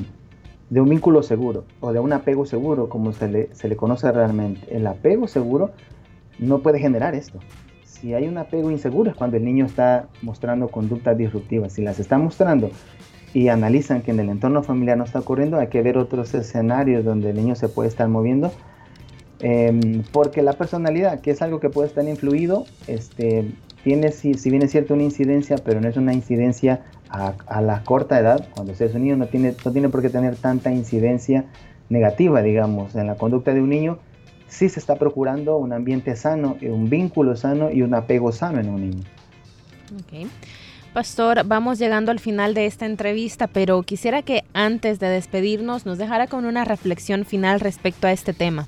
de 0.68 0.80
un 0.80 0.88
vínculo 0.88 1.22
seguro 1.22 1.64
o 1.80 1.92
de 1.92 2.00
un 2.00 2.12
apego 2.12 2.44
seguro, 2.44 2.88
como 2.88 3.12
se 3.12 3.28
le, 3.28 3.54
se 3.54 3.68
le 3.68 3.76
conoce 3.76 4.10
realmente. 4.10 4.60
El 4.74 4.86
apego 4.86 5.28
seguro 5.28 5.70
no 6.38 6.58
puede 6.58 6.80
generar 6.80 7.14
esto. 7.14 7.38
Si 7.84 8.14
hay 8.14 8.28
un 8.28 8.36
apego 8.36 8.70
inseguro 8.70 9.10
es 9.10 9.16
cuando 9.16 9.36
el 9.36 9.44
niño 9.44 9.64
está 9.64 10.08
mostrando 10.22 10.68
conductas 10.68 11.16
disruptivas. 11.16 11.72
Si 11.72 11.82
las 11.82 11.98
está 11.98 12.18
mostrando 12.18 12.70
y 13.32 13.48
analizan 13.48 14.02
que 14.02 14.10
en 14.10 14.20
el 14.20 14.28
entorno 14.28 14.62
familiar 14.62 14.96
no 14.96 15.04
está 15.04 15.20
ocurriendo, 15.20 15.58
hay 15.58 15.68
que 15.68 15.82
ver 15.82 15.98
otros 15.98 16.34
escenarios 16.34 17.04
donde 17.04 17.30
el 17.30 17.36
niño 17.36 17.54
se 17.54 17.68
puede 17.68 17.88
estar 17.88 18.08
moviendo. 18.08 18.52
Em, 19.40 20.02
porque 20.12 20.42
la 20.42 20.54
personalidad, 20.54 21.20
que 21.20 21.30
es 21.30 21.42
algo 21.42 21.60
que 21.60 21.70
puede 21.70 21.88
estar 21.88 22.06
influido, 22.06 22.66
este, 22.86 23.52
tiene, 23.84 24.10
si, 24.10 24.34
si 24.34 24.50
bien 24.50 24.62
es 24.62 24.72
cierto, 24.72 24.94
una 24.94 25.04
incidencia, 25.04 25.56
pero 25.58 25.80
no 25.80 25.88
es 25.88 25.96
una 25.96 26.12
incidencia 26.12 26.82
a, 27.08 27.60
la 27.62 27.82
corta 27.84 28.18
edad, 28.18 28.48
cuando 28.54 28.74
se 28.74 28.86
es 28.86 28.94
un 28.94 29.02
niño, 29.02 29.16
no 29.16 29.26
tiene, 29.26 29.54
no 29.64 29.72
tiene 29.72 29.88
por 29.88 30.02
qué 30.02 30.10
tener 30.10 30.36
tanta 30.36 30.70
incidencia 30.70 31.44
negativa, 31.88 32.42
digamos, 32.42 32.94
en 32.96 33.06
la 33.06 33.14
conducta 33.14 33.54
de 33.54 33.62
un 33.62 33.70
niño, 33.70 33.98
sí 34.48 34.68
se 34.68 34.80
está 34.80 34.96
procurando 34.96 35.56
un 35.56 35.72
ambiente 35.72 36.16
sano, 36.16 36.56
eh, 36.60 36.70
un 36.70 36.90
vínculo 36.90 37.36
sano 37.36 37.70
y 37.70 37.82
un 37.82 37.94
apego 37.94 38.32
sano 38.32 38.60
en 38.60 38.68
un 38.68 38.90
niño. 38.90 39.04
Ok. 39.94 40.28
Pastor, 40.92 41.44
vamos 41.46 41.78
llegando 41.78 42.10
al 42.10 42.18
final 42.18 42.54
de 42.54 42.66
esta 42.66 42.84
entrevista, 42.84 43.46
pero 43.46 43.82
quisiera 43.82 44.22
que 44.22 44.44
antes 44.52 44.98
de 44.98 45.06
despedirnos 45.08 45.86
nos 45.86 45.96
dejara 45.96 46.26
con 46.26 46.44
una 46.44 46.64
reflexión 46.64 47.24
final 47.24 47.60
respecto 47.60 48.06
a 48.06 48.12
este 48.12 48.32
tema. 48.32 48.66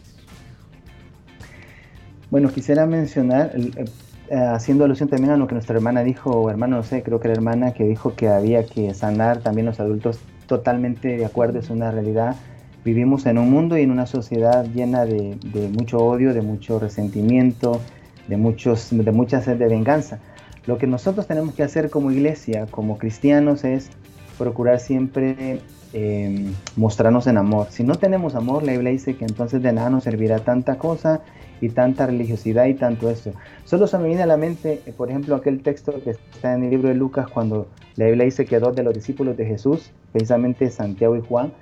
Bueno, 2.31 2.49
quisiera 2.53 2.87
mencionar, 2.87 3.51
eh, 3.57 3.85
eh, 4.29 4.37
haciendo 4.37 4.85
alusión 4.85 5.09
también 5.09 5.33
a 5.33 5.37
lo 5.37 5.49
que 5.49 5.55
nuestra 5.55 5.75
hermana 5.75 6.05
dijo, 6.05 6.31
o 6.31 6.49
hermano, 6.49 6.77
no 6.77 6.83
sé, 6.85 7.03
creo 7.03 7.19
que 7.19 7.27
la 7.27 7.35
hermana 7.35 7.73
que 7.73 7.83
dijo 7.83 8.15
que 8.15 8.29
había 8.29 8.65
que 8.65 8.95
sanar 8.95 9.41
también 9.41 9.67
los 9.67 9.81
adultos, 9.81 10.21
totalmente 10.47 11.17
de 11.17 11.25
acuerdo, 11.25 11.59
es 11.59 11.71
una 11.71 11.91
realidad. 11.91 12.37
Vivimos 12.85 13.27
en 13.27 13.37
un 13.37 13.51
mundo 13.51 13.77
y 13.77 13.83
en 13.83 13.91
una 13.91 14.07
sociedad 14.07 14.65
llena 14.65 15.05
de, 15.05 15.37
mucho 15.77 15.99
odio, 15.99 16.33
de 16.33 16.41
mucho 16.41 16.79
resentimiento, 16.79 17.81
de, 18.29 18.37
muchos, 18.37 18.89
de 18.93 19.11
mucha 19.11 19.43
sed 19.43 19.57
de 19.57 19.67
venganza. 19.67 20.21
Lo 20.67 20.79
que 20.79 20.87
nosotros 20.87 21.27
tenemos 21.27 21.55
que 21.55 21.65
hacer 21.65 21.91
como 21.91 22.13
iglesia, 22.13 22.67
como 22.71 22.97
cristianos, 22.97 23.65
es 23.65 23.91
procurar 24.39 24.79
siempre 24.79 25.61
eh, 25.93 26.53
mostrarnos 26.77 27.27
en 27.27 27.39
amor. 27.39 27.67
Si 27.71 27.83
no 27.83 27.97
tenemos 27.97 28.37
amor, 28.37 28.63
la 28.63 28.73
Biblia 28.73 28.93
dice 28.93 29.17
que 29.17 29.25
entonces 29.25 29.61
de 29.63 29.73
nada 29.73 29.91
nos 29.91 30.05
servirá 30.05 30.39
tanta 30.39 30.79
cosa 30.79 31.23
y 31.61 31.69
tanta 31.69 32.07
religiosidad 32.07 32.67
y 32.67 32.75
tanto 32.75 33.11
esto. 33.11 33.33
Solo 33.65 33.87
se 33.87 33.99
me 33.99 34.09
viene 34.09 34.23
a 34.23 34.27
la 34.27 34.37
mente, 34.37 34.81
eh, 34.87 34.93
por 34.97 35.11
ejemplo, 35.11 35.37
aquel 35.37 35.63
texto 35.63 35.95
que 36.03 36.11
está 36.11 36.55
en 36.55 36.65
el 36.65 36.71
libro 36.71 36.89
de 36.89 36.95
Lucas 36.95 37.29
cuando 37.29 37.67
la 37.97 38.07
Biblia 38.07 38.25
dice 38.25 38.45
que 38.45 38.59
dos 38.59 38.75
de 38.75 38.83
los 38.83 38.95
discípulos 38.95 39.37
de 39.37 39.47
Jesús, 39.47 39.91
precisamente 40.13 40.71
Santiago 40.71 41.17
y 41.17 41.21
Juan, 41.21 41.53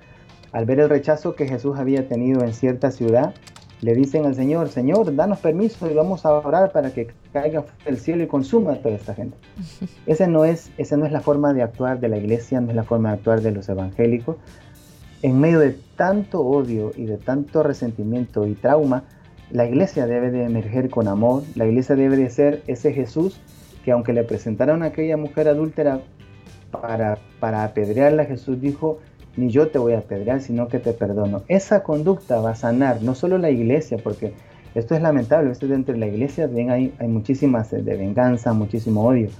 al 0.53 0.65
ver 0.65 0.81
el 0.81 0.89
rechazo 0.89 1.35
que 1.35 1.47
Jesús 1.47 1.79
había 1.79 2.09
tenido 2.09 2.43
en 2.43 2.55
cierta 2.55 2.91
ciudad, 2.91 3.35
le 3.81 3.95
dicen 3.95 4.27
al 4.27 4.35
Señor, 4.35 4.69
Señor, 4.69 5.15
danos 5.15 5.39
permiso 5.39 5.89
y 5.91 5.95
vamos 5.95 6.27
a 6.27 6.33
orar 6.33 6.73
para 6.73 6.93
que 6.93 7.09
caiga 7.33 7.65
del 7.85 7.99
cielo 7.99 8.25
y 8.25 8.27
consuma 8.27 8.73
a 8.73 8.83
toda 8.83 8.97
esta 8.97 9.15
gente. 9.15 9.37
Ese 10.07 10.27
no 10.27 10.45
es, 10.45 10.71
esa 10.79 10.97
no 10.97 11.07
es 11.07 11.13
la 11.13 11.21
forma 11.21 11.53
de 11.53 11.63
actuar 11.63 12.01
de 12.01 12.09
la 12.09 12.17
iglesia, 12.19 12.61
no 12.61 12.71
es 12.71 12.77
la 12.77 12.85
forma 12.85 13.11
de 13.11 13.15
actuar 13.17 13.41
de 13.41 13.53
los 13.53 13.69
evangélicos. 13.69 14.37
En 15.23 15.41
medio 15.41 15.59
de 15.59 15.77
tanto 15.97 16.41
odio 16.41 16.93
y 16.97 17.05
de 17.05 17.19
tanto 17.19 17.63
resentimiento 17.63 18.47
y 18.47 18.55
trauma, 18.55 19.05
la 19.51 19.67
iglesia 19.67 20.07
debe 20.07 20.31
de 20.31 20.45
emerger 20.45 20.91
con 20.91 21.09
amor, 21.09 21.43
la 21.55 21.67
iglesia 21.67 21.97
debe 21.97 22.17
de 22.17 22.31
ser 22.31 22.63
ese 22.67 22.93
Jesús 22.93 23.41
que 23.85 23.93
aunque 23.93 24.13
le 24.13 24.25
presentaron 24.25 24.83
a 24.83 24.87
aquella 24.87 25.17
mujer 25.17 25.49
adúltera 25.49 26.01
para, 26.71 27.19
para 27.41 27.65
apedrearla, 27.65 28.27
Jesús 28.27 28.61
dijo, 28.61 28.99
ni 29.37 29.51
yo 29.51 29.69
te 29.69 29.79
voy 29.79 29.95
a 29.95 29.99
apedrear, 29.99 30.43
sino 30.43 30.69
que 30.69 30.79
te 30.79 30.93
perdono. 30.93 31.43
Esa 31.49 31.83
conducta 31.83 32.41
va 32.41 32.51
a 32.51 32.55
sanar 32.55 33.03
no 33.03 33.15
solo 33.15 33.39
la 33.39 33.51
iglesia, 33.51 33.99
porque 34.03 34.35
esto 34.75 34.95
es 34.95 35.01
lamentable, 35.01 35.51
esto 35.51 35.67
dentro 35.67 35.95
de 35.95 36.01
la 36.01 36.07
iglesia 36.07 36.51
hay, 36.53 36.93
hay 36.99 37.09
muchísima 37.09 37.65
sed 37.65 37.83
de 37.83 37.97
venganza, 37.97 38.53
muchísimo 38.53 39.07
odio. 39.07 39.31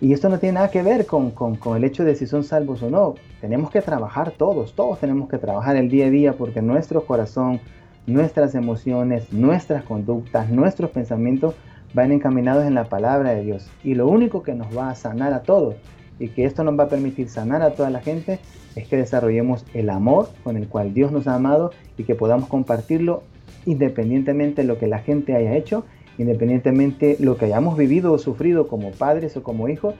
Y 0.00 0.12
esto 0.12 0.28
no 0.28 0.38
tiene 0.38 0.54
nada 0.54 0.70
que 0.70 0.82
ver 0.82 1.06
con, 1.06 1.30
con, 1.30 1.56
con 1.56 1.76
el 1.76 1.84
hecho 1.84 2.04
de 2.04 2.14
si 2.14 2.26
son 2.26 2.42
salvos 2.42 2.82
o 2.82 2.90
no. 2.90 3.14
Tenemos 3.40 3.70
que 3.70 3.82
trabajar 3.82 4.32
todos, 4.32 4.74
todos 4.74 4.98
tenemos 4.98 5.28
que 5.28 5.38
trabajar 5.38 5.76
el 5.76 5.90
día 5.90 6.06
a 6.06 6.10
día 6.10 6.32
porque 6.32 6.62
nuestro 6.62 7.04
corazón, 7.04 7.60
nuestras 8.06 8.54
emociones, 8.54 9.32
nuestras 9.32 9.84
conductas, 9.84 10.50
nuestros 10.50 10.90
pensamientos 10.90 11.54
van 11.94 12.12
encaminados 12.12 12.66
en 12.66 12.74
la 12.74 12.84
palabra 12.84 13.30
de 13.30 13.42
Dios. 13.42 13.70
Y 13.82 13.94
lo 13.94 14.08
único 14.08 14.42
que 14.42 14.54
nos 14.54 14.76
va 14.76 14.90
a 14.90 14.94
sanar 14.94 15.32
a 15.32 15.42
todos 15.42 15.74
y 16.18 16.28
que 16.28 16.44
esto 16.44 16.64
nos 16.64 16.78
va 16.78 16.84
a 16.84 16.88
permitir 16.88 17.28
sanar 17.28 17.62
a 17.62 17.74
toda 17.74 17.90
la 17.90 18.00
gente 18.00 18.38
es 18.76 18.86
que 18.86 18.96
desarrollemos 18.96 19.64
el 19.74 19.90
amor 19.90 20.28
con 20.44 20.56
el 20.56 20.68
cual 20.68 20.94
Dios 20.94 21.10
nos 21.12 21.26
ha 21.26 21.34
amado 21.34 21.72
y 21.96 22.04
que 22.04 22.14
podamos 22.14 22.48
compartirlo 22.48 23.22
independientemente 23.66 24.62
de 24.62 24.68
lo 24.68 24.78
que 24.78 24.86
la 24.86 25.00
gente 25.00 25.34
haya 25.34 25.54
hecho, 25.56 25.84
independientemente 26.18 27.16
de 27.18 27.24
lo 27.24 27.36
que 27.36 27.46
hayamos 27.46 27.76
vivido 27.76 28.12
o 28.12 28.18
sufrido 28.18 28.68
como 28.68 28.90
padres 28.92 29.36
o 29.36 29.42
como 29.42 29.68
hijos, 29.68 29.94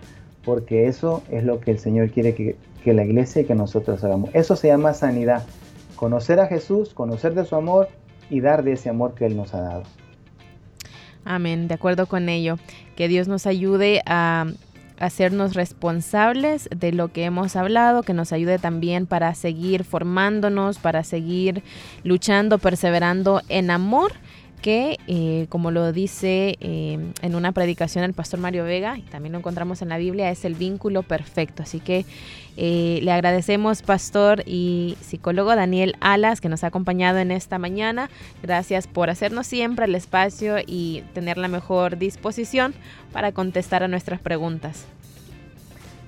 porque 0.44 0.86
eso 0.86 1.22
es 1.30 1.44
lo 1.44 1.60
que 1.60 1.72
el 1.72 1.78
Señor 1.78 2.10
quiere 2.10 2.34
que, 2.34 2.56
que 2.82 2.94
la 2.94 3.04
iglesia 3.04 3.42
y 3.42 3.44
que 3.44 3.54
nosotros 3.54 4.02
hagamos. 4.04 4.30
Eso 4.34 4.56
se 4.56 4.68
llama 4.68 4.94
sanidad. 4.94 5.44
Conocer 6.00 6.40
a 6.40 6.46
Jesús, 6.46 6.94
conocer 6.94 7.34
de 7.34 7.44
su 7.44 7.54
amor 7.56 7.90
y 8.30 8.40
dar 8.40 8.64
de 8.64 8.72
ese 8.72 8.88
amor 8.88 9.14
que 9.14 9.26
Él 9.26 9.36
nos 9.36 9.52
ha 9.52 9.60
dado. 9.60 9.82
Amén, 11.26 11.68
de 11.68 11.74
acuerdo 11.74 12.06
con 12.06 12.30
ello. 12.30 12.56
Que 12.96 13.06
Dios 13.06 13.28
nos 13.28 13.46
ayude 13.46 14.00
a 14.06 14.46
hacernos 14.98 15.52
responsables 15.52 16.70
de 16.74 16.92
lo 16.92 17.08
que 17.08 17.24
hemos 17.24 17.54
hablado, 17.54 18.02
que 18.02 18.14
nos 18.14 18.32
ayude 18.32 18.58
también 18.58 19.04
para 19.04 19.34
seguir 19.34 19.84
formándonos, 19.84 20.78
para 20.78 21.04
seguir 21.04 21.62
luchando, 22.02 22.56
perseverando 22.56 23.42
en 23.50 23.70
amor, 23.70 24.12
que 24.60 24.98
eh, 25.06 25.46
como 25.48 25.70
lo 25.70 25.92
dice 25.92 26.56
eh, 26.60 26.98
en 27.22 27.34
una 27.34 27.52
predicación 27.52 28.04
el 28.04 28.12
pastor 28.12 28.40
Mario 28.40 28.64
Vega, 28.64 28.98
y 28.98 29.02
también 29.02 29.32
lo 29.32 29.38
encontramos 29.38 29.82
en 29.82 29.88
la 29.88 29.98
Biblia, 29.98 30.30
es 30.30 30.44
el 30.44 30.54
vínculo 30.54 31.02
perfecto. 31.02 31.62
Así 31.62 31.80
que 31.80 32.04
eh, 32.56 33.00
le 33.02 33.12
agradecemos, 33.12 33.82
pastor 33.82 34.42
y 34.46 34.96
psicólogo 35.00 35.54
Daniel 35.56 35.96
Alas, 36.00 36.40
que 36.40 36.48
nos 36.48 36.64
ha 36.64 36.68
acompañado 36.68 37.18
en 37.18 37.30
esta 37.30 37.58
mañana. 37.58 38.10
Gracias 38.42 38.86
por 38.86 39.10
hacernos 39.10 39.46
siempre 39.46 39.86
el 39.86 39.94
espacio 39.94 40.56
y 40.66 41.02
tener 41.14 41.38
la 41.38 41.48
mejor 41.48 41.98
disposición 41.98 42.74
para 43.12 43.32
contestar 43.32 43.82
a 43.82 43.88
nuestras 43.88 44.20
preguntas. 44.20 44.86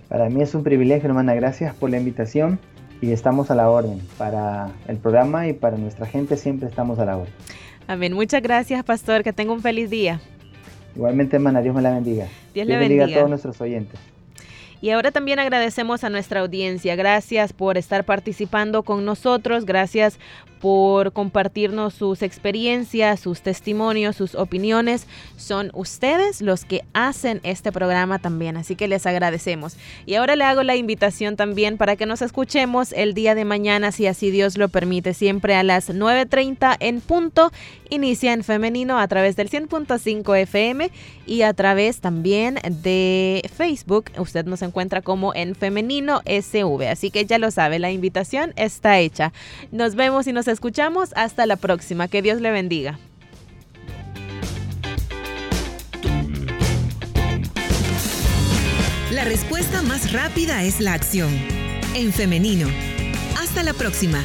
Para 0.08 0.28
mí 0.28 0.42
es 0.42 0.54
un 0.54 0.62
privilegio, 0.62 1.08
hermana. 1.08 1.34
Gracias 1.34 1.74
por 1.74 1.88
la 1.88 1.96
invitación 1.96 2.58
y 3.00 3.12
estamos 3.12 3.50
a 3.50 3.54
la 3.54 3.70
orden. 3.70 4.00
Para 4.18 4.70
el 4.88 4.98
programa 4.98 5.48
y 5.48 5.54
para 5.54 5.76
nuestra 5.76 6.06
gente 6.06 6.36
siempre 6.36 6.68
estamos 6.68 6.98
a 6.98 7.04
la 7.04 7.16
orden. 7.16 7.32
Amén. 7.86 8.12
Muchas 8.12 8.42
gracias, 8.42 8.84
pastor. 8.84 9.22
Que 9.22 9.32
tenga 9.32 9.52
un 9.52 9.60
feliz 9.60 9.90
día. 9.90 10.20
Igualmente, 10.94 11.36
hermana, 11.36 11.62
Dios 11.62 11.74
me 11.74 11.82
la 11.82 11.90
bendiga. 11.90 12.26
Dios 12.54 12.66
le 12.66 12.76
bendiga 12.76 13.04
a 13.04 13.06
bendiga. 13.06 13.20
todos 13.20 13.30
nuestros 13.30 13.60
oyentes. 13.60 13.98
Y 14.82 14.90
ahora 14.90 15.12
también 15.12 15.38
agradecemos 15.38 16.02
a 16.02 16.10
nuestra 16.10 16.40
audiencia. 16.40 16.96
Gracias 16.96 17.52
por 17.52 17.78
estar 17.78 18.04
participando 18.04 18.82
con 18.82 19.04
nosotros. 19.04 19.64
Gracias 19.64 20.18
por 20.62 21.12
compartirnos 21.12 21.92
sus 21.92 22.22
experiencias, 22.22 23.18
sus 23.18 23.42
testimonios, 23.42 24.14
sus 24.14 24.36
opiniones. 24.36 25.08
Son 25.36 25.72
ustedes 25.74 26.40
los 26.40 26.64
que 26.64 26.84
hacen 26.94 27.40
este 27.42 27.72
programa 27.72 28.20
también, 28.20 28.56
así 28.56 28.76
que 28.76 28.86
les 28.86 29.04
agradecemos. 29.04 29.76
Y 30.06 30.14
ahora 30.14 30.36
le 30.36 30.44
hago 30.44 30.62
la 30.62 30.76
invitación 30.76 31.34
también 31.34 31.78
para 31.78 31.96
que 31.96 32.06
nos 32.06 32.22
escuchemos 32.22 32.92
el 32.92 33.12
día 33.12 33.34
de 33.34 33.44
mañana, 33.44 33.90
si 33.90 34.06
así 34.06 34.30
Dios 34.30 34.56
lo 34.56 34.68
permite, 34.68 35.14
siempre 35.14 35.56
a 35.56 35.64
las 35.64 35.90
9.30 35.90 36.76
en 36.78 37.00
punto. 37.00 37.50
Inicia 37.90 38.32
en 38.32 38.44
femenino 38.44 38.98
a 38.98 39.08
través 39.08 39.36
del 39.36 39.50
100.5 39.50 40.38
FM 40.38 40.90
y 41.26 41.42
a 41.42 41.52
través 41.52 42.00
también 42.00 42.58
de 42.82 43.42
Facebook. 43.54 44.06
Usted 44.16 44.46
nos 44.46 44.62
encuentra 44.62 45.02
como 45.02 45.34
en 45.34 45.54
femenino 45.54 46.22
SV. 46.24 46.88
Así 46.88 47.10
que 47.10 47.26
ya 47.26 47.38
lo 47.38 47.50
sabe, 47.50 47.78
la 47.78 47.90
invitación 47.90 48.52
está 48.56 48.98
hecha. 49.00 49.32
Nos 49.72 49.94
vemos 49.94 50.26
y 50.26 50.32
nos 50.32 50.48
escuchamos. 50.52 51.10
Hasta 51.16 51.46
la 51.46 51.56
próxima. 51.56 52.08
Que 52.08 52.22
Dios 52.22 52.40
le 52.40 52.50
bendiga. 52.50 52.98
La 59.10 59.24
respuesta 59.24 59.82
más 59.82 60.12
rápida 60.12 60.62
es 60.62 60.80
la 60.80 60.94
acción. 60.94 61.30
En 61.94 62.12
femenino. 62.12 62.66
Hasta 63.38 63.62
la 63.62 63.74
próxima. 63.74 64.22